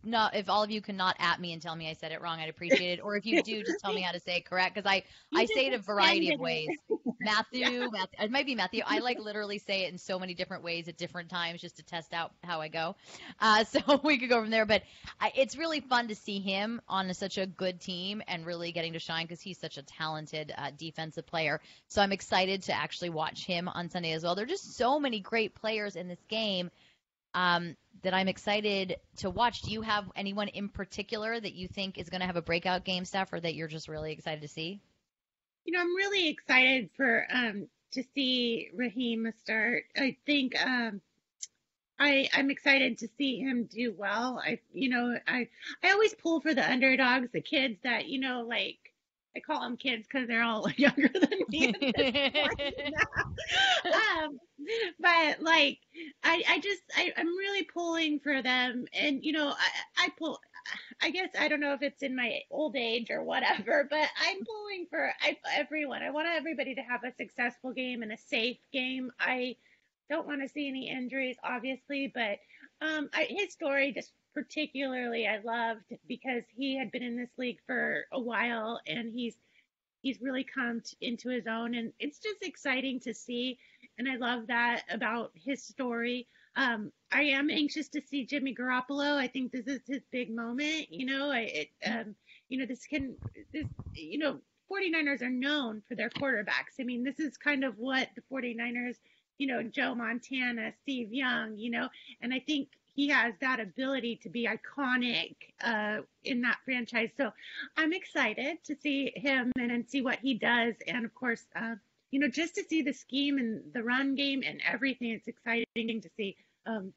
No, 0.03 0.29
if 0.33 0.49
all 0.49 0.63
of 0.63 0.71
you 0.71 0.81
cannot 0.81 1.15
at 1.19 1.39
me 1.39 1.53
and 1.53 1.61
tell 1.61 1.75
me 1.75 1.89
I 1.89 1.93
said 1.93 2.11
it 2.11 2.21
wrong, 2.21 2.39
I'd 2.39 2.49
appreciate 2.49 2.99
it. 2.99 3.01
Or 3.03 3.15
if 3.15 3.25
you 3.25 3.43
do, 3.43 3.63
just 3.63 3.79
tell 3.79 3.93
me 3.93 4.01
how 4.01 4.11
to 4.13 4.19
say 4.19 4.37
it 4.37 4.45
correct 4.45 4.73
because 4.73 4.89
I 4.89 5.03
you 5.31 5.41
I 5.41 5.45
say 5.45 5.67
it 5.67 5.73
a 5.73 5.77
variety 5.77 6.33
of 6.33 6.39
ways. 6.39 6.69
Matthew, 7.19 7.59
yeah. 7.59 7.87
Matthew, 7.91 8.19
it 8.19 8.31
might 8.31 8.45
be 8.45 8.55
Matthew. 8.55 8.81
I 8.85 8.99
like 8.99 9.19
literally 9.19 9.59
say 9.59 9.85
it 9.85 9.91
in 9.91 9.99
so 9.99 10.17
many 10.17 10.33
different 10.33 10.63
ways 10.63 10.87
at 10.87 10.97
different 10.97 11.29
times 11.29 11.61
just 11.61 11.77
to 11.77 11.83
test 11.83 12.13
out 12.13 12.31
how 12.43 12.61
I 12.61 12.67
go. 12.67 12.95
Uh, 13.39 13.63
so 13.63 14.01
we 14.03 14.17
could 14.17 14.29
go 14.29 14.41
from 14.41 14.49
there. 14.49 14.65
But 14.65 14.83
I, 15.19 15.31
it's 15.35 15.55
really 15.55 15.81
fun 15.81 16.07
to 16.07 16.15
see 16.15 16.39
him 16.39 16.81
on 16.87 17.13
such 17.13 17.37
a 17.37 17.45
good 17.45 17.79
team 17.79 18.23
and 18.27 18.45
really 18.45 18.71
getting 18.71 18.93
to 18.93 18.99
shine 18.99 19.25
because 19.25 19.41
he's 19.41 19.59
such 19.59 19.77
a 19.77 19.83
talented 19.83 20.51
uh, 20.57 20.71
defensive 20.75 21.27
player. 21.27 21.61
So 21.89 22.01
I'm 22.01 22.11
excited 22.11 22.63
to 22.63 22.73
actually 22.73 23.11
watch 23.11 23.45
him 23.45 23.67
on 23.67 23.89
Sunday 23.89 24.13
as 24.13 24.23
well. 24.23 24.33
There 24.33 24.45
are 24.45 24.47
just 24.47 24.75
so 24.75 24.99
many 24.99 25.19
great 25.19 25.53
players 25.53 25.95
in 25.95 26.07
this 26.07 26.23
game 26.27 26.71
um, 27.35 27.75
that 28.01 28.13
I'm 28.13 28.27
excited 28.27 28.95
to 29.17 29.29
watch. 29.29 29.61
Do 29.61 29.71
you 29.71 29.81
have 29.81 30.05
anyone 30.15 30.47
in 30.47 30.69
particular 30.69 31.39
that 31.39 31.53
you 31.53 31.67
think 31.67 31.99
is 31.99 32.09
going 32.09 32.21
to 32.21 32.27
have 32.27 32.37
a 32.37 32.41
breakout 32.41 32.85
game, 32.85 33.05
Steph, 33.05 33.33
or 33.33 33.39
that 33.39 33.53
you're 33.53 33.67
just 33.67 33.87
really 33.87 34.11
excited 34.11 34.41
to 34.41 34.47
see? 34.47 34.81
You 35.65 35.73
know, 35.73 35.81
I'm 35.81 35.95
really 35.95 36.29
excited 36.29 36.89
for 36.95 37.27
um, 37.31 37.67
to 37.91 38.03
see 38.15 38.69
Raheem 38.73 39.31
start. 39.43 39.83
I 39.97 40.15
think 40.25 40.53
um, 40.63 41.01
I 41.99 42.29
I'm 42.33 42.49
excited 42.49 42.99
to 42.99 43.07
see 43.17 43.39
him 43.39 43.65
do 43.65 43.93
well. 43.97 44.41
I 44.43 44.59
you 44.73 44.89
know 44.89 45.17
I 45.27 45.47
I 45.83 45.91
always 45.91 46.13
pull 46.13 46.41
for 46.41 46.53
the 46.53 46.69
underdogs, 46.69 47.31
the 47.31 47.41
kids 47.41 47.79
that 47.83 48.07
you 48.07 48.19
know 48.19 48.45
like 48.47 48.84
I 49.35 49.39
call 49.39 49.61
them 49.61 49.77
kids 49.77 50.07
because 50.07 50.27
they're 50.27 50.43
all 50.43 50.69
younger 50.77 51.09
than 51.09 51.39
me. 51.49 51.67
um, 53.85 54.39
but 54.99 55.41
like, 55.41 55.79
I, 56.23 56.43
I 56.49 56.59
just, 56.59 56.81
I, 56.95 57.11
I'm 57.17 57.27
really 57.27 57.63
pulling 57.63 58.19
for 58.19 58.41
them. 58.41 58.85
And, 58.93 59.23
you 59.23 59.33
know, 59.33 59.49
I, 59.49 60.05
I 60.05 60.09
pull, 60.17 60.39
I 61.01 61.09
guess, 61.11 61.29
I 61.37 61.47
don't 61.47 61.59
know 61.59 61.73
if 61.73 61.81
it's 61.81 62.03
in 62.03 62.15
my 62.15 62.39
old 62.49 62.75
age 62.75 63.11
or 63.11 63.23
whatever, 63.23 63.87
but 63.89 64.09
I'm 64.19 64.37
pulling 64.45 64.87
for 64.89 65.11
I, 65.21 65.37
everyone. 65.53 66.01
I 66.01 66.11
want 66.11 66.27
everybody 66.27 66.75
to 66.75 66.81
have 66.81 67.03
a 67.03 67.13
successful 67.15 67.73
game 67.73 68.01
and 68.03 68.11
a 68.11 68.17
safe 68.17 68.57
game. 68.71 69.11
I 69.19 69.57
don't 70.09 70.27
want 70.27 70.41
to 70.41 70.49
see 70.49 70.67
any 70.67 70.89
injuries, 70.89 71.37
obviously, 71.43 72.11
but 72.13 72.39
um, 72.81 73.09
I, 73.13 73.27
his 73.29 73.53
story 73.53 73.91
just 73.93 74.11
particularly 74.35 75.27
I 75.27 75.39
loved 75.39 75.93
because 76.07 76.43
he 76.55 76.77
had 76.77 76.91
been 76.91 77.01
in 77.01 77.17
this 77.17 77.31
league 77.37 77.59
for 77.65 78.05
a 78.11 78.19
while 78.19 78.79
and 78.85 79.11
he's 79.11 79.35
he's 80.01 80.21
really 80.21 80.43
come 80.43 80.81
t- 80.81 80.97
into 81.01 81.29
his 81.29 81.47
own 81.47 81.73
and 81.73 81.93
it's 81.99 82.19
just 82.19 82.43
exciting 82.43 82.99
to 82.99 83.13
see 83.13 83.57
and 83.97 84.09
I 84.09 84.17
love 84.17 84.47
that 84.47 84.83
about 84.89 85.31
his 85.35 85.63
story. 85.63 86.27
Um, 86.57 86.91
I 87.11 87.23
am 87.23 87.49
anxious 87.49 87.87
to 87.89 88.01
see 88.01 88.25
Jimmy 88.25 88.53
Garoppolo. 88.53 89.15
I 89.17 89.27
think 89.27 89.51
this 89.51 89.67
is 89.67 89.81
his 89.87 90.01
big 90.11 90.33
moment. 90.33 90.91
You 90.91 91.05
know, 91.05 91.31
it, 91.31 91.69
um, 91.85 92.15
you 92.49 92.59
know, 92.59 92.65
this 92.65 92.85
can, 92.85 93.15
this, 93.53 93.65
you 93.93 94.17
know, 94.17 94.39
49ers 94.71 95.21
are 95.21 95.29
known 95.29 95.81
for 95.87 95.95
their 95.95 96.09
quarterbacks. 96.09 96.79
I 96.79 96.83
mean, 96.83 97.03
this 97.03 97.19
is 97.19 97.37
kind 97.37 97.63
of 97.63 97.77
what 97.77 98.09
the 98.15 98.23
49ers, 98.31 98.95
you 99.37 99.47
know, 99.47 99.63
Joe 99.63 99.95
Montana, 99.95 100.73
Steve 100.81 101.13
Young, 101.13 101.57
you 101.57 101.71
know, 101.71 101.87
and 102.21 102.33
I 102.33 102.39
think 102.39 102.69
he 102.95 103.09
has 103.09 103.33
that 103.41 103.59
ability 103.59 104.19
to 104.23 104.29
be 104.29 104.47
iconic 104.47 105.35
uh, 105.61 105.97
in 106.23 106.41
that 106.41 106.57
franchise. 106.63 107.09
So 107.17 107.31
I'm 107.75 107.93
excited 107.93 108.63
to 108.63 108.75
see 108.81 109.11
him 109.15 109.51
and, 109.59 109.69
and 109.71 109.87
see 109.87 110.01
what 110.01 110.19
he 110.19 110.33
does. 110.33 110.75
And 110.87 111.05
of 111.05 111.13
course, 111.13 111.43
uh, 111.55 111.75
you 112.11 112.19
know, 112.19 112.29
just 112.29 112.55
to 112.55 112.63
see 112.63 112.81
the 112.81 112.93
scheme 112.93 113.37
and 113.37 113.61
the 113.73 113.83
run 113.83 114.15
game 114.15 114.43
and 114.45 114.61
everything, 114.65 115.09
it's 115.09 115.27
exciting 115.27 116.01
to 116.01 116.09
see. 116.15 116.37
Um, 116.65 116.93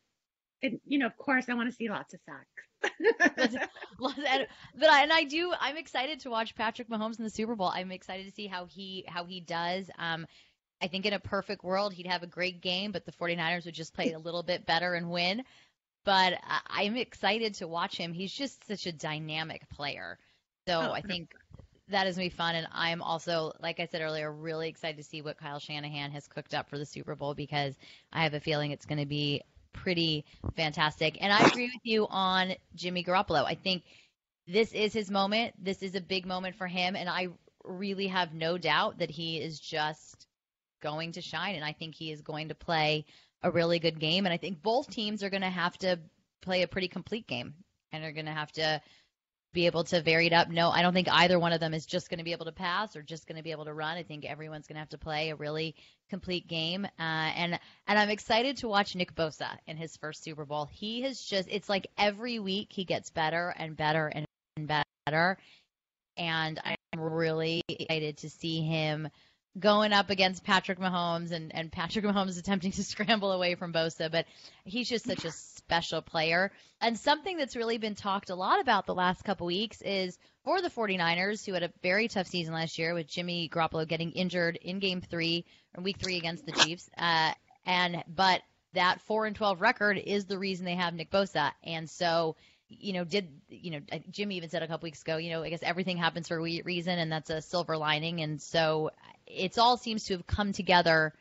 and 0.62 0.80
you 0.86 0.98
know, 0.98 1.06
of 1.06 1.16
course, 1.18 1.48
I 1.48 1.54
want 1.54 1.68
to 1.68 1.74
see 1.74 1.88
lots 1.88 2.14
of 2.14 2.20
sacks. 2.24 2.46
but 3.98 4.88
I, 4.88 5.02
and 5.02 5.12
I 5.12 5.24
do. 5.24 5.52
I'm 5.58 5.76
excited 5.76 6.20
to 6.20 6.30
watch 6.30 6.54
Patrick 6.54 6.88
Mahomes 6.88 7.18
in 7.18 7.24
the 7.24 7.30
Super 7.30 7.56
Bowl. 7.56 7.72
I'm 7.74 7.90
excited 7.90 8.26
to 8.26 8.32
see 8.32 8.46
how 8.46 8.66
he 8.66 9.04
how 9.08 9.24
he 9.24 9.40
does. 9.40 9.90
Um, 9.98 10.26
I 10.80 10.86
think 10.86 11.06
in 11.06 11.12
a 11.12 11.18
perfect 11.18 11.64
world, 11.64 11.92
he'd 11.92 12.06
have 12.06 12.22
a 12.22 12.28
great 12.28 12.60
game, 12.60 12.92
but 12.92 13.04
the 13.04 13.12
49ers 13.12 13.64
would 13.64 13.74
just 13.74 13.94
play 13.94 14.12
a 14.12 14.18
little 14.18 14.44
bit 14.44 14.64
better 14.64 14.94
and 14.94 15.10
win. 15.10 15.42
But 16.08 16.40
I'm 16.68 16.96
excited 16.96 17.56
to 17.56 17.68
watch 17.68 17.98
him. 17.98 18.14
He's 18.14 18.32
just 18.32 18.66
such 18.66 18.86
a 18.86 18.92
dynamic 18.92 19.68
player. 19.68 20.18
So 20.66 20.80
oh, 20.80 20.90
I 20.90 21.02
think 21.02 21.34
that 21.88 22.06
is 22.06 22.16
going 22.16 22.30
to 22.30 22.34
be 22.34 22.36
fun. 22.38 22.54
And 22.54 22.66
I'm 22.72 23.02
also, 23.02 23.52
like 23.60 23.78
I 23.78 23.84
said 23.84 24.00
earlier, 24.00 24.32
really 24.32 24.70
excited 24.70 24.96
to 24.96 25.02
see 25.02 25.20
what 25.20 25.36
Kyle 25.36 25.58
Shanahan 25.58 26.12
has 26.12 26.26
cooked 26.26 26.54
up 26.54 26.70
for 26.70 26.78
the 26.78 26.86
Super 26.86 27.14
Bowl 27.14 27.34
because 27.34 27.74
I 28.10 28.22
have 28.22 28.32
a 28.32 28.40
feeling 28.40 28.70
it's 28.70 28.86
going 28.86 29.00
to 29.00 29.06
be 29.06 29.42
pretty 29.74 30.24
fantastic. 30.56 31.18
And 31.20 31.30
I 31.30 31.46
agree 31.46 31.66
with 31.66 31.84
you 31.84 32.06
on 32.08 32.54
Jimmy 32.74 33.04
Garoppolo. 33.04 33.44
I 33.44 33.56
think 33.56 33.82
this 34.46 34.72
is 34.72 34.94
his 34.94 35.10
moment. 35.10 35.62
This 35.62 35.82
is 35.82 35.94
a 35.94 36.00
big 36.00 36.24
moment 36.24 36.56
for 36.56 36.66
him. 36.66 36.96
And 36.96 37.10
I 37.10 37.28
really 37.64 38.06
have 38.06 38.32
no 38.32 38.56
doubt 38.56 39.00
that 39.00 39.10
he 39.10 39.36
is 39.42 39.60
just 39.60 40.26
going 40.80 41.12
to 41.12 41.20
shine. 41.20 41.56
And 41.56 41.64
I 41.66 41.74
think 41.74 41.94
he 41.94 42.10
is 42.10 42.22
going 42.22 42.48
to 42.48 42.54
play 42.54 43.04
a 43.42 43.50
really 43.50 43.78
good 43.78 44.00
game. 44.00 44.26
And 44.26 44.32
I 44.32 44.36
think 44.36 44.62
both 44.62 44.90
teams 44.90 45.22
are 45.22 45.30
going 45.30 45.42
to 45.42 45.50
have 45.50 45.76
to 45.78 45.98
play 46.42 46.62
a 46.62 46.68
pretty 46.68 46.88
complete 46.88 47.26
game 47.26 47.54
and 47.92 48.04
are 48.04 48.12
going 48.12 48.26
to 48.26 48.32
have 48.32 48.52
to 48.52 48.80
be 49.54 49.66
able 49.66 49.84
to 49.84 50.02
vary 50.02 50.26
it 50.26 50.32
up. 50.32 50.48
No, 50.50 50.70
I 50.70 50.82
don't 50.82 50.92
think 50.92 51.08
either 51.10 51.38
one 51.38 51.52
of 51.52 51.60
them 51.60 51.72
is 51.72 51.86
just 51.86 52.10
going 52.10 52.18
to 52.18 52.24
be 52.24 52.32
able 52.32 52.44
to 52.46 52.52
pass 52.52 52.94
or 52.96 53.02
just 53.02 53.26
going 53.26 53.38
to 53.38 53.42
be 53.42 53.50
able 53.50 53.64
to 53.64 53.72
run. 53.72 53.96
I 53.96 54.02
think 54.02 54.24
everyone's 54.24 54.66
going 54.66 54.74
to 54.74 54.80
have 54.80 54.90
to 54.90 54.98
play 54.98 55.30
a 55.30 55.36
really 55.36 55.74
complete 56.10 56.46
game. 56.46 56.84
Uh, 56.84 56.90
and 56.98 57.58
and 57.86 57.98
I'm 57.98 58.10
excited 58.10 58.58
to 58.58 58.68
watch 58.68 58.94
Nick 58.94 59.14
Bosa 59.14 59.56
in 59.66 59.76
his 59.76 59.96
first 59.96 60.22
Super 60.22 60.44
Bowl. 60.44 60.68
He 60.70 61.02
has 61.02 61.20
just 61.20 61.48
it's 61.50 61.68
like 61.68 61.86
every 61.96 62.38
week 62.38 62.68
he 62.70 62.84
gets 62.84 63.10
better 63.10 63.54
and 63.56 63.76
better 63.76 64.12
and 64.14 64.26
better. 65.06 65.38
And 66.16 66.60
I'm 66.64 67.00
really 67.00 67.62
excited 67.68 68.18
to 68.18 68.30
see 68.30 68.60
him 68.60 69.08
going 69.58 69.92
up 69.92 70.10
against 70.10 70.44
Patrick 70.44 70.78
Mahomes 70.78 71.32
and, 71.32 71.54
and 71.54 71.70
Patrick 71.70 72.04
Mahomes 72.06 72.38
attempting 72.38 72.72
to 72.72 72.84
scramble 72.84 73.32
away 73.32 73.54
from 73.54 73.72
Bosa, 73.72 74.10
but 74.10 74.26
he's 74.64 74.88
just 74.88 75.04
such 75.06 75.24
a 75.24 75.30
special 75.30 76.02
player. 76.02 76.50
And 76.80 76.98
something 76.98 77.36
that's 77.36 77.56
really 77.56 77.78
been 77.78 77.94
talked 77.94 78.30
a 78.30 78.34
lot 78.34 78.60
about 78.60 78.86
the 78.86 78.94
last 78.94 79.24
couple 79.24 79.46
weeks 79.46 79.82
is 79.82 80.18
for 80.44 80.62
the 80.62 80.70
49ers, 80.70 81.44
who 81.44 81.52
had 81.52 81.62
a 81.62 81.72
very 81.82 82.08
tough 82.08 82.26
season 82.26 82.54
last 82.54 82.78
year 82.78 82.94
with 82.94 83.06
Jimmy 83.06 83.48
Garoppolo 83.52 83.86
getting 83.86 84.12
injured 84.12 84.56
in 84.56 84.78
game 84.78 85.00
three 85.00 85.44
or 85.76 85.82
week 85.82 85.98
three 85.98 86.16
against 86.16 86.46
the 86.46 86.52
Chiefs. 86.52 86.88
Uh, 86.96 87.32
and, 87.66 88.02
but 88.08 88.42
that 88.74 89.00
four 89.02 89.26
and 89.26 89.36
12 89.36 89.60
record 89.60 89.98
is 89.98 90.26
the 90.26 90.38
reason 90.38 90.64
they 90.64 90.74
have 90.74 90.94
Nick 90.94 91.10
Bosa. 91.10 91.52
And 91.64 91.88
so, 91.90 92.36
you 92.68 92.92
know, 92.92 93.04
did, 93.04 93.28
you 93.48 93.72
know, 93.72 93.80
Jimmy 94.10 94.36
even 94.36 94.50
said 94.50 94.62
a 94.62 94.68
couple 94.68 94.86
weeks 94.86 95.02
ago, 95.02 95.16
you 95.16 95.30
know, 95.30 95.42
I 95.42 95.50
guess 95.50 95.62
everything 95.62 95.96
happens 95.96 96.28
for 96.28 96.36
a 96.36 96.62
reason 96.62 96.98
and 96.98 97.10
that's 97.10 97.30
a 97.30 97.42
silver 97.42 97.76
lining. 97.76 98.20
And 98.20 98.40
so 98.40 98.90
it's 99.30 99.58
all 99.58 99.76
seems 99.76 100.04
to 100.04 100.14
have 100.14 100.26
come 100.26 100.52
together 100.52 101.12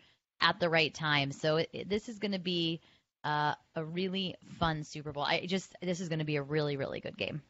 at 0.42 0.60
the 0.60 0.70
right 0.70 0.94
time. 0.94 1.32
So 1.32 1.58
it, 1.58 1.70
it, 1.74 1.90
this 1.90 2.10
is 2.10 2.20
going 2.20 2.34
to 2.34 2.40
be 2.40 2.82
uh, 3.24 3.56
a 3.76 3.84
really 3.84 4.36
fun 4.60 4.84
Super 4.84 5.12
Bowl. 5.12 5.24
I 5.24 5.46
just 5.46 5.76
this 5.82 6.00
is 6.00 6.10
going 6.10 6.20
to 6.20 6.26
be 6.26 6.38
a 6.38 6.44
really 6.44 6.78
really 6.78 7.00
good 7.00 7.18
game. 7.18 7.42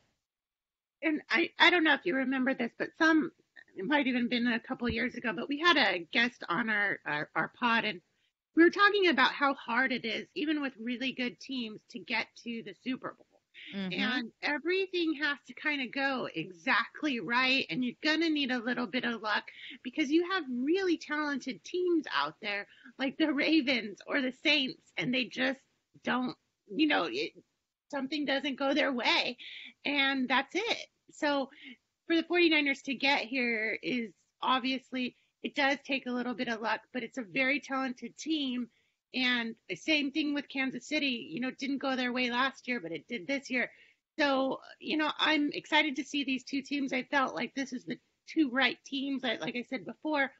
And 1.03 1.21
I 1.29 1.51
I 1.59 1.69
don't 1.69 1.83
know 1.83 1.93
if 1.93 2.05
you 2.05 2.15
remember 2.15 2.53
this, 2.53 2.71
but 2.77 2.89
some 2.97 3.31
it 3.75 3.85
might 3.85 4.07
even 4.07 4.27
been 4.27 4.47
a 4.47 4.59
couple 4.59 4.89
years 4.89 5.15
ago, 5.15 5.33
but 5.33 5.47
we 5.47 5.59
had 5.59 5.77
a 5.77 5.99
guest 6.11 6.43
on 6.49 6.69
our, 6.69 6.99
our 7.05 7.29
our 7.35 7.51
pod 7.59 7.85
and 7.85 8.01
we 8.55 8.63
were 8.63 8.71
talking 8.71 9.07
about 9.09 9.33
how 9.33 9.53
hard 9.53 9.91
it 9.91 10.03
is, 10.03 10.25
even 10.33 10.63
with 10.63 10.73
really 10.81 11.11
good 11.11 11.39
teams, 11.39 11.79
to 11.91 11.99
get 11.99 12.25
to 12.43 12.63
the 12.65 12.73
Super 12.83 13.13
Bowl. 13.15 13.26
Mm-hmm. 13.75 13.99
And 13.99 14.31
everything 14.41 15.15
has 15.21 15.37
to 15.47 15.53
kind 15.53 15.81
of 15.81 15.91
go 15.91 16.27
exactly 16.33 17.19
right. 17.19 17.65
And 17.69 17.83
you're 17.83 17.95
going 18.03 18.21
to 18.21 18.29
need 18.29 18.51
a 18.51 18.59
little 18.59 18.87
bit 18.87 19.03
of 19.03 19.21
luck 19.21 19.43
because 19.83 20.09
you 20.09 20.29
have 20.31 20.43
really 20.49 20.97
talented 20.97 21.63
teams 21.63 22.05
out 22.15 22.35
there 22.41 22.67
like 22.97 23.17
the 23.17 23.33
Ravens 23.33 23.99
or 24.07 24.21
the 24.21 24.33
Saints, 24.43 24.91
and 24.97 25.13
they 25.13 25.25
just 25.25 25.59
don't, 26.03 26.35
you 26.67 26.87
know, 26.87 27.07
it, 27.11 27.31
something 27.89 28.25
doesn't 28.25 28.59
go 28.59 28.73
their 28.73 28.91
way. 28.93 29.37
And 29.85 30.27
that's 30.27 30.55
it. 30.55 30.87
So 31.11 31.49
for 32.07 32.15
the 32.15 32.23
49ers 32.23 32.83
to 32.83 32.95
get 32.95 33.21
here 33.21 33.77
is 33.81 34.11
obviously, 34.41 35.15
it 35.43 35.55
does 35.55 35.77
take 35.85 36.05
a 36.05 36.11
little 36.11 36.33
bit 36.33 36.47
of 36.47 36.61
luck, 36.61 36.81
but 36.93 37.03
it's 37.03 37.17
a 37.17 37.23
very 37.23 37.59
talented 37.59 38.17
team 38.17 38.67
and 39.13 39.55
the 39.69 39.75
same 39.75 40.11
thing 40.11 40.33
with 40.33 40.49
Kansas 40.49 40.87
City, 40.87 41.29
you 41.31 41.39
know, 41.39 41.51
didn't 41.51 41.79
go 41.79 41.95
their 41.95 42.13
way 42.13 42.29
last 42.29 42.67
year, 42.67 42.79
but 42.79 42.91
it 42.91 43.07
did 43.07 43.27
this 43.27 43.49
year. 43.49 43.71
So, 44.19 44.59
you 44.79 44.97
know, 44.97 45.11
I'm 45.17 45.51
excited 45.53 45.95
to 45.97 46.03
see 46.03 46.23
these 46.23 46.43
two 46.43 46.61
teams. 46.61 46.91
I 46.91 47.03
felt 47.03 47.35
like 47.35 47.53
this 47.53 47.71
is 47.71 47.85
the 47.85 47.97
two 48.27 48.49
right 48.51 48.77
teams, 48.85 49.23
like 49.23 49.55
I 49.55 49.63
said 49.69 49.85
before. 49.85 50.31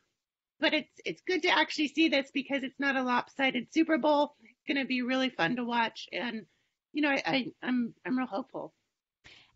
But 0.60 0.74
it's 0.74 1.02
it's 1.06 1.22
good 1.22 1.44
to 1.44 1.50
actually 1.50 1.90
see 1.90 2.10
this 2.10 2.32
because 2.34 2.64
it's 2.64 2.80
not 2.80 2.96
a 2.96 3.04
lopsided 3.04 3.68
Super 3.72 4.00
Bowl. 4.00 4.36
It's 4.42 4.68
going 4.68 4.84
to 4.84 4.88
be 4.88 5.04
really 5.04 5.30
fun 5.30 5.56
to 5.58 5.64
watch, 5.64 6.10
and 6.12 6.48
you 6.94 7.04
know, 7.04 7.10
I, 7.10 7.22
I 7.28 7.46
I'm 7.62 7.94
I'm 8.04 8.18
real 8.18 8.26
hopeful. 8.26 8.74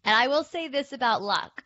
And 0.04 0.15
I 0.15 0.28
will 0.28 0.43
say 0.43 0.67
this 0.67 0.93
about 0.93 1.24
luck: 1.24 1.63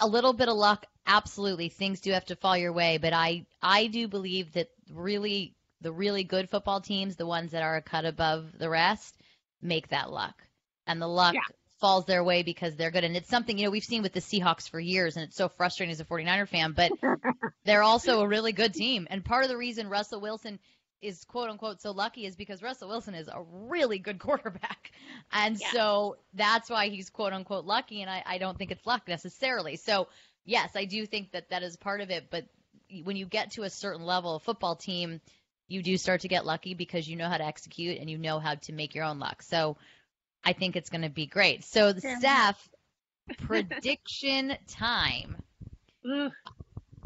a 0.00 0.06
little 0.06 0.34
bit 0.34 0.50
of 0.50 0.56
luck, 0.56 0.84
absolutely. 1.06 1.70
Things 1.70 2.00
do 2.00 2.12
have 2.12 2.26
to 2.26 2.36
fall 2.36 2.58
your 2.58 2.74
way, 2.74 2.98
but 2.98 3.14
I 3.14 3.46
I 3.62 3.86
do 3.86 4.06
believe 4.06 4.52
that 4.52 4.68
really 4.92 5.54
the 5.82 5.92
really 5.92 6.24
good 6.24 6.48
football 6.50 6.80
teams, 6.80 7.16
the 7.16 7.26
ones 7.26 7.52
that 7.52 7.62
are 7.62 7.76
a 7.76 7.82
cut 7.82 8.04
above 8.04 8.58
the 8.58 8.68
rest, 8.68 9.16
make 9.60 9.88
that 9.88 10.10
luck. 10.10 10.34
And 10.86 11.00
the 11.00 11.06
luck 11.06 11.34
yeah. 11.34 11.40
falls 11.80 12.06
their 12.06 12.24
way 12.24 12.42
because 12.42 12.76
they're 12.76 12.90
good. 12.90 13.04
And 13.04 13.16
it's 13.16 13.28
something, 13.28 13.58
you 13.58 13.64
know, 13.64 13.70
we've 13.70 13.84
seen 13.84 14.02
with 14.02 14.12
the 14.12 14.20
Seahawks 14.20 14.68
for 14.68 14.80
years, 14.80 15.16
and 15.16 15.24
it's 15.24 15.36
so 15.36 15.48
frustrating 15.48 15.92
as 15.92 16.00
a 16.00 16.04
49er 16.04 16.48
fan, 16.48 16.72
but 16.72 16.92
they're 17.64 17.82
also 17.82 18.20
a 18.20 18.28
really 18.28 18.52
good 18.52 18.74
team. 18.74 19.06
And 19.10 19.24
part 19.24 19.44
of 19.44 19.50
the 19.50 19.56
reason 19.56 19.88
Russell 19.88 20.20
Wilson 20.20 20.58
is 21.02 21.24
quote 21.24 21.50
unquote 21.50 21.82
so 21.82 21.90
lucky 21.90 22.24
is 22.24 22.36
because 22.36 22.62
Russell 22.62 22.88
Wilson 22.88 23.14
is 23.14 23.28
a 23.28 23.42
really 23.50 23.98
good 23.98 24.18
quarterback. 24.20 24.92
And 25.32 25.58
yeah. 25.60 25.72
so 25.72 26.16
that's 26.34 26.70
why 26.70 26.88
he's 26.88 27.10
quote 27.10 27.32
unquote 27.32 27.64
lucky. 27.64 28.00
And 28.00 28.10
I, 28.10 28.22
I 28.24 28.38
don't 28.38 28.56
think 28.56 28.70
it's 28.70 28.86
luck 28.86 29.08
necessarily. 29.08 29.76
So, 29.76 30.08
yes, 30.44 30.70
I 30.74 30.84
do 30.84 31.04
think 31.04 31.32
that 31.32 31.50
that 31.50 31.62
is 31.62 31.76
part 31.76 32.00
of 32.00 32.10
it. 32.10 32.28
But 32.30 32.46
when 33.02 33.16
you 33.16 33.26
get 33.26 33.52
to 33.52 33.62
a 33.62 33.70
certain 33.70 34.04
level, 34.04 34.36
a 34.36 34.40
football 34.40 34.76
team, 34.76 35.20
you 35.68 35.82
do 35.82 35.96
start 35.96 36.22
to 36.22 36.28
get 36.28 36.44
lucky 36.44 36.74
because 36.74 37.08
you 37.08 37.16
know 37.16 37.28
how 37.28 37.36
to 37.36 37.44
execute 37.44 37.98
and 37.98 38.10
you 38.10 38.18
know 38.18 38.38
how 38.38 38.54
to 38.54 38.72
make 38.72 38.94
your 38.94 39.04
own 39.04 39.18
luck. 39.18 39.42
So 39.42 39.76
I 40.44 40.52
think 40.52 40.76
it's 40.76 40.90
going 40.90 41.02
to 41.02 41.10
be 41.10 41.26
great. 41.26 41.64
So 41.64 41.92
the 41.92 42.00
Steph 42.00 42.68
prediction 43.38 44.56
time. 44.68 45.36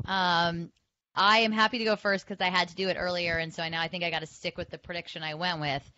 Um, 0.05 0.71
I 1.15 1.39
am 1.39 1.53
happy 1.53 1.79
to 1.79 1.85
go 1.85 1.97
first 1.97 2.27
because 2.27 2.41
I 2.41 2.51
had 2.51 2.69
to 2.69 2.75
do 2.75 2.89
it 2.89 2.97
earlier, 2.99 3.39
and 3.39 3.53
so 3.53 3.63
I 3.63 3.69
now 3.69 3.81
I 3.81 3.89
think 3.89 4.05
I 4.05 4.11
got 4.11 4.21
to 4.21 4.27
stick 4.27 4.57
with 4.57 4.71
the 4.71 4.79
prediction 4.79 5.23
I 5.23 5.35
went 5.35 5.61
with. 5.61 5.93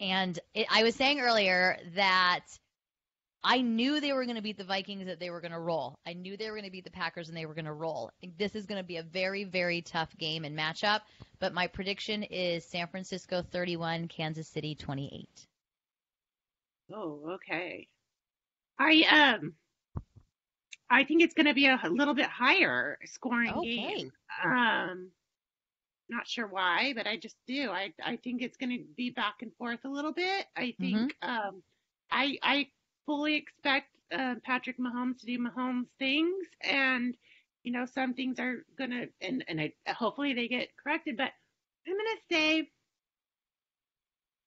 And 0.00 0.38
it, 0.54 0.66
I 0.70 0.82
was 0.82 0.94
saying 0.94 1.20
earlier 1.20 1.78
that 1.94 2.40
I 3.44 3.60
knew 3.60 4.00
they 4.00 4.14
were 4.14 4.24
going 4.24 4.36
to 4.36 4.42
beat 4.42 4.56
the 4.56 4.64
Vikings, 4.64 5.04
that 5.06 5.20
they 5.20 5.28
were 5.28 5.42
going 5.42 5.52
to 5.52 5.60
roll. 5.60 5.98
I 6.06 6.14
knew 6.14 6.36
they 6.36 6.50
were 6.50 6.56
going 6.56 6.64
to 6.64 6.70
beat 6.70 6.84
the 6.84 6.90
Packers, 6.90 7.28
and 7.28 7.36
they 7.36 7.44
were 7.44 7.54
going 7.54 7.66
to 7.66 7.74
roll. 7.74 8.10
This 8.38 8.54
is 8.54 8.64
going 8.64 8.80
to 8.80 8.86
be 8.86 8.96
a 8.96 9.02
very, 9.02 9.44
very 9.44 9.82
tough 9.82 10.16
game 10.16 10.44
and 10.44 10.58
matchup. 10.58 11.00
But 11.40 11.52
my 11.52 11.66
prediction 11.66 12.22
is 12.22 12.64
San 12.64 12.88
Francisco 12.88 13.42
31, 13.42 14.08
Kansas 14.08 14.48
City 14.48 14.74
28. 14.74 15.28
Oh, 16.94 17.20
okay. 17.34 17.86
I 18.78 19.36
um, 19.38 19.52
I 20.90 21.04
think 21.04 21.22
it's 21.22 21.34
going 21.34 21.46
to 21.46 21.54
be 21.54 21.66
a 21.66 21.78
little 21.90 22.14
bit 22.14 22.26
higher 22.26 22.98
scoring 23.04 23.52
okay. 23.52 23.76
game. 23.76 24.12
Um, 24.44 25.10
not 26.08 26.26
sure 26.26 26.46
why, 26.46 26.92
but 26.96 27.06
I 27.06 27.16
just 27.16 27.36
do. 27.46 27.70
I 27.70 27.92
I 28.04 28.16
think 28.16 28.42
it's 28.42 28.56
going 28.56 28.70
to 28.70 28.84
be 28.96 29.10
back 29.10 29.36
and 29.42 29.52
forth 29.56 29.80
a 29.84 29.88
little 29.88 30.12
bit. 30.12 30.46
I 30.56 30.74
think 30.78 31.14
mm-hmm. 31.22 31.28
um, 31.30 31.62
I 32.10 32.38
I 32.42 32.66
fully 33.06 33.34
expect 33.36 33.88
uh, 34.16 34.34
Patrick 34.44 34.78
Mahomes 34.78 35.18
to 35.20 35.26
do 35.26 35.38
Mahomes 35.38 35.86
things, 35.98 36.46
and 36.62 37.16
you 37.62 37.72
know 37.72 37.86
some 37.86 38.14
things 38.14 38.38
are 38.38 38.64
gonna 38.78 39.06
and 39.20 39.44
and 39.48 39.60
I, 39.60 39.72
hopefully 39.92 40.34
they 40.34 40.48
get 40.48 40.68
corrected. 40.82 41.16
But 41.16 41.30
I'm 41.86 41.94
gonna 41.94 42.20
say 42.30 42.70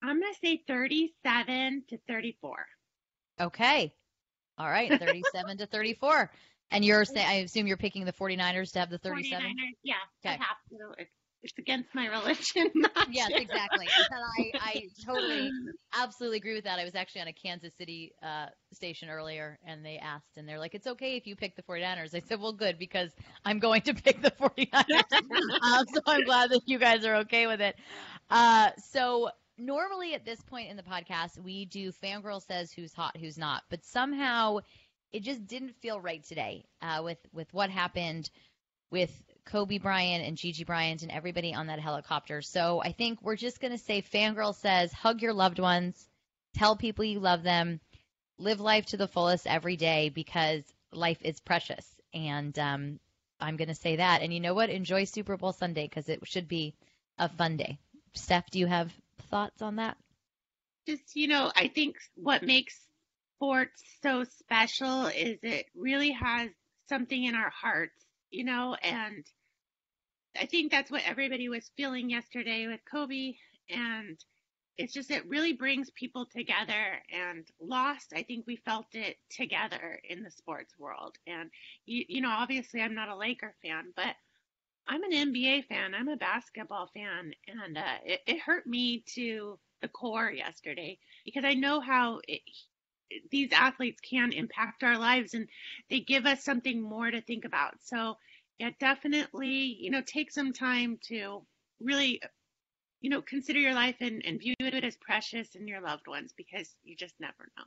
I'm 0.03 0.19
gonna 0.21 0.33
say 0.43 0.61
37 0.67 1.83
to 1.89 1.97
34. 2.07 2.65
Okay, 3.39 3.93
all 4.57 4.69
right, 4.69 4.97
37 4.99 5.57
to 5.57 5.65
34. 5.67 6.31
And 6.71 6.83
you're 6.83 7.05
saying, 7.05 7.27
I 7.27 7.33
assume 7.35 7.67
you're 7.67 7.77
picking 7.77 8.05
the 8.05 8.13
49ers 8.13 8.73
to 8.73 8.79
have 8.79 8.89
the 8.89 8.97
37? 8.97 9.45
49ers, 9.45 9.53
yeah. 9.83 9.93
Okay. 10.25 10.35
I 10.35 10.37
have 10.37 10.57
to 10.71 11.01
it's 11.01 11.11
against 11.57 11.93
my 11.93 12.07
religion. 12.07 12.71
yes, 13.09 13.31
exactly. 13.35 13.87
And 14.11 14.23
I, 14.39 14.51
I 14.59 14.89
totally, 15.05 15.49
absolutely 15.95 16.37
agree 16.37 16.53
with 16.53 16.63
that. 16.65 16.79
I 16.79 16.83
was 16.83 16.95
actually 16.95 17.21
on 17.21 17.27
a 17.27 17.33
Kansas 17.33 17.73
City 17.77 18.13
uh, 18.21 18.47
station 18.73 19.09
earlier, 19.09 19.57
and 19.65 19.85
they 19.85 19.97
asked, 19.97 20.37
and 20.37 20.47
they're 20.47 20.59
like, 20.59 20.75
"It's 20.75 20.87
okay 20.87 21.15
if 21.15 21.27
you 21.27 21.35
pick 21.35 21.55
the 21.55 21.63
49ers." 21.63 22.15
I 22.15 22.19
said, 22.19 22.39
"Well, 22.39 22.53
good, 22.53 22.77
because 22.77 23.11
I'm 23.45 23.59
going 23.59 23.81
to 23.83 23.93
pick 23.93 24.21
the 24.21 24.31
49ers." 24.31 25.03
um, 25.61 25.85
so 25.93 26.01
I'm 26.05 26.23
glad 26.23 26.51
that 26.51 26.61
you 26.65 26.77
guys 26.79 27.05
are 27.05 27.15
okay 27.17 27.47
with 27.47 27.61
it. 27.61 27.75
Uh, 28.29 28.71
so 28.77 29.29
normally 29.57 30.13
at 30.13 30.25
this 30.25 30.41
point 30.41 30.69
in 30.69 30.77
the 30.77 30.83
podcast, 30.83 31.39
we 31.39 31.65
do 31.65 31.91
fangirl 31.91 32.41
says 32.41 32.71
who's 32.71 32.93
hot, 32.93 33.15
who's 33.17 33.37
not, 33.37 33.63
but 33.69 33.83
somehow 33.83 34.59
it 35.11 35.23
just 35.23 35.45
didn't 35.47 35.75
feel 35.75 35.99
right 35.99 36.23
today 36.23 36.65
uh, 36.81 37.01
with 37.03 37.19
with 37.33 37.53
what 37.53 37.69
happened 37.69 38.29
with 38.91 39.23
Kobe 39.47 39.77
Bryant 39.77 40.25
and 40.25 40.37
Gigi 40.37 40.63
Bryant 40.63 41.01
and 41.01 41.11
everybody 41.11 41.53
on 41.53 41.67
that 41.67 41.79
helicopter. 41.79 42.41
So 42.41 42.81
I 42.83 42.91
think 42.91 43.21
we're 43.21 43.35
just 43.35 43.59
going 43.59 43.71
to 43.71 43.77
say 43.77 44.01
Fangirl 44.01 44.55
says 44.55 44.91
hug 44.93 45.21
your 45.21 45.33
loved 45.33 45.59
ones, 45.59 46.07
tell 46.55 46.75
people 46.75 47.05
you 47.05 47.19
love 47.19 47.43
them, 47.43 47.79
live 48.37 48.59
life 48.59 48.85
to 48.87 48.97
the 48.97 49.07
fullest 49.07 49.47
every 49.47 49.75
day 49.75 50.09
because 50.09 50.63
life 50.91 51.19
is 51.21 51.39
precious. 51.39 51.85
And 52.13 52.57
um, 52.59 52.99
I'm 53.39 53.57
going 53.57 53.69
to 53.69 53.75
say 53.75 53.97
that. 53.97 54.21
And 54.21 54.33
you 54.33 54.39
know 54.39 54.53
what? 54.53 54.69
Enjoy 54.69 55.05
Super 55.05 55.37
Bowl 55.37 55.53
Sunday 55.53 55.87
because 55.87 56.09
it 56.09 56.19
should 56.25 56.47
be 56.47 56.75
a 57.17 57.29
fun 57.29 57.57
day. 57.57 57.79
Steph, 58.13 58.49
do 58.49 58.59
you 58.59 58.67
have 58.67 58.91
thoughts 59.29 59.61
on 59.61 59.77
that? 59.77 59.97
Just, 60.87 61.15
you 61.15 61.27
know, 61.27 61.51
I 61.55 61.67
think 61.67 61.97
what 62.15 62.43
makes 62.43 62.79
sports 63.35 63.83
so 64.01 64.23
special 64.23 65.07
is 65.07 65.37
it 65.43 65.67
really 65.75 66.11
has 66.11 66.49
something 66.89 67.23
in 67.23 67.35
our 67.35 67.49
hearts, 67.49 68.05
you 68.29 68.45
know, 68.45 68.75
and 68.81 69.25
I 70.39 70.45
think 70.45 70.71
that's 70.71 70.91
what 70.91 71.03
everybody 71.05 71.49
was 71.49 71.71
feeling 71.75 72.09
yesterday 72.09 72.67
with 72.67 72.79
Kobe. 72.89 73.33
And 73.69 74.17
it's 74.77 74.93
just, 74.93 75.11
it 75.11 75.27
really 75.27 75.53
brings 75.53 75.89
people 75.91 76.25
together. 76.25 77.01
And 77.11 77.45
lost, 77.59 78.13
I 78.15 78.23
think 78.23 78.45
we 78.47 78.57
felt 78.57 78.87
it 78.93 79.17
together 79.29 79.99
in 80.07 80.23
the 80.23 80.31
sports 80.31 80.73
world. 80.77 81.15
And, 81.25 81.49
you, 81.85 82.05
you 82.07 82.21
know, 82.21 82.29
obviously 82.31 82.81
I'm 82.81 82.95
not 82.95 83.09
a 83.09 83.15
Laker 83.15 83.53
fan, 83.63 83.93
but 83.95 84.15
I'm 84.87 85.03
an 85.03 85.11
NBA 85.11 85.65
fan. 85.65 85.93
I'm 85.93 86.07
a 86.07 86.17
basketball 86.17 86.89
fan. 86.93 87.33
And 87.47 87.77
uh, 87.77 87.97
it, 88.05 88.21
it 88.27 88.39
hurt 88.39 88.65
me 88.67 89.03
to 89.15 89.59
the 89.81 89.87
core 89.87 90.31
yesterday 90.31 90.97
because 91.25 91.43
I 91.45 91.53
know 91.53 91.79
how 91.79 92.21
it, 92.27 92.41
these 93.31 93.51
athletes 93.51 93.99
can 94.01 94.31
impact 94.33 94.83
our 94.83 94.97
lives 94.97 95.33
and 95.33 95.47
they 95.89 95.99
give 95.99 96.25
us 96.25 96.43
something 96.43 96.81
more 96.81 97.09
to 97.09 97.21
think 97.21 97.45
about. 97.45 97.75
So 97.83 98.17
yeah, 98.59 98.71
definitely, 98.79 99.77
you 99.79 99.91
know, 99.91 100.01
take 100.05 100.31
some 100.31 100.53
time 100.53 100.99
to 101.09 101.43
really, 101.79 102.21
you 103.01 103.09
know, 103.09 103.21
consider 103.21 103.59
your 103.59 103.73
life 103.73 103.97
and, 104.01 104.23
and 104.25 104.39
view 104.39 104.55
it 104.59 104.83
as 104.83 104.97
precious 104.97 105.55
and 105.55 105.67
your 105.67 105.81
loved 105.81 106.07
ones 106.07 106.33
because 106.35 106.73
you 106.83 106.95
just 106.95 107.13
never 107.19 107.51
know. 107.57 107.63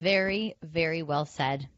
Very, 0.00 0.56
very 0.62 1.02
well 1.02 1.26
said. 1.26 1.68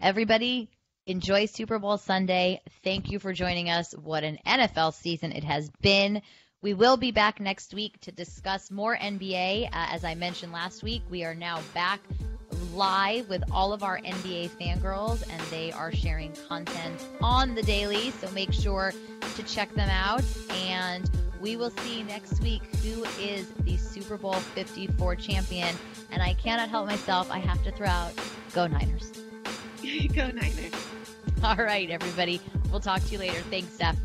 Everybody, 0.00 0.68
enjoy 1.06 1.46
Super 1.46 1.78
Bowl 1.78 1.98
Sunday. 1.98 2.60
Thank 2.82 3.10
you 3.10 3.18
for 3.18 3.32
joining 3.32 3.70
us. 3.70 3.92
What 3.92 4.24
an 4.24 4.38
NFL 4.46 4.94
season 4.94 5.32
it 5.32 5.44
has 5.44 5.70
been. 5.80 6.22
We 6.60 6.74
will 6.74 6.96
be 6.96 7.12
back 7.12 7.38
next 7.38 7.72
week 7.72 8.00
to 8.00 8.12
discuss 8.12 8.70
more 8.70 8.96
NBA. 8.96 9.66
Uh, 9.66 9.68
as 9.72 10.04
I 10.04 10.16
mentioned 10.16 10.52
last 10.52 10.82
week, 10.82 11.02
we 11.08 11.24
are 11.24 11.34
now 11.34 11.60
back 11.72 12.00
live 12.78 13.28
with 13.28 13.42
all 13.50 13.72
of 13.72 13.82
our 13.82 13.98
NBA 14.02 14.50
fangirls, 14.50 15.24
and 15.28 15.40
they 15.50 15.72
are 15.72 15.90
sharing 15.90 16.32
content 16.48 17.04
on 17.20 17.56
the 17.56 17.62
daily. 17.62 18.12
So 18.12 18.30
make 18.30 18.52
sure 18.52 18.94
to 19.34 19.42
check 19.42 19.74
them 19.74 19.90
out. 19.90 20.22
And 20.52 21.10
we 21.40 21.56
will 21.56 21.70
see 21.70 22.04
next 22.04 22.40
week 22.40 22.62
who 22.76 23.04
is 23.20 23.48
the 23.64 23.76
Super 23.76 24.16
Bowl 24.16 24.34
54 24.34 25.16
champion. 25.16 25.74
And 26.12 26.22
I 26.22 26.34
cannot 26.34 26.68
help 26.68 26.86
myself. 26.86 27.28
I 27.32 27.38
have 27.38 27.62
to 27.64 27.72
throw 27.72 27.88
out 27.88 28.12
Go 28.54 28.68
Niners. 28.68 29.10
Go 30.14 30.28
Niners. 30.28 30.72
All 31.42 31.56
right, 31.56 31.90
everybody. 31.90 32.40
We'll 32.70 32.80
talk 32.80 33.02
to 33.02 33.12
you 33.12 33.18
later. 33.18 33.40
Thanks, 33.50 33.72
Steph. 33.72 33.96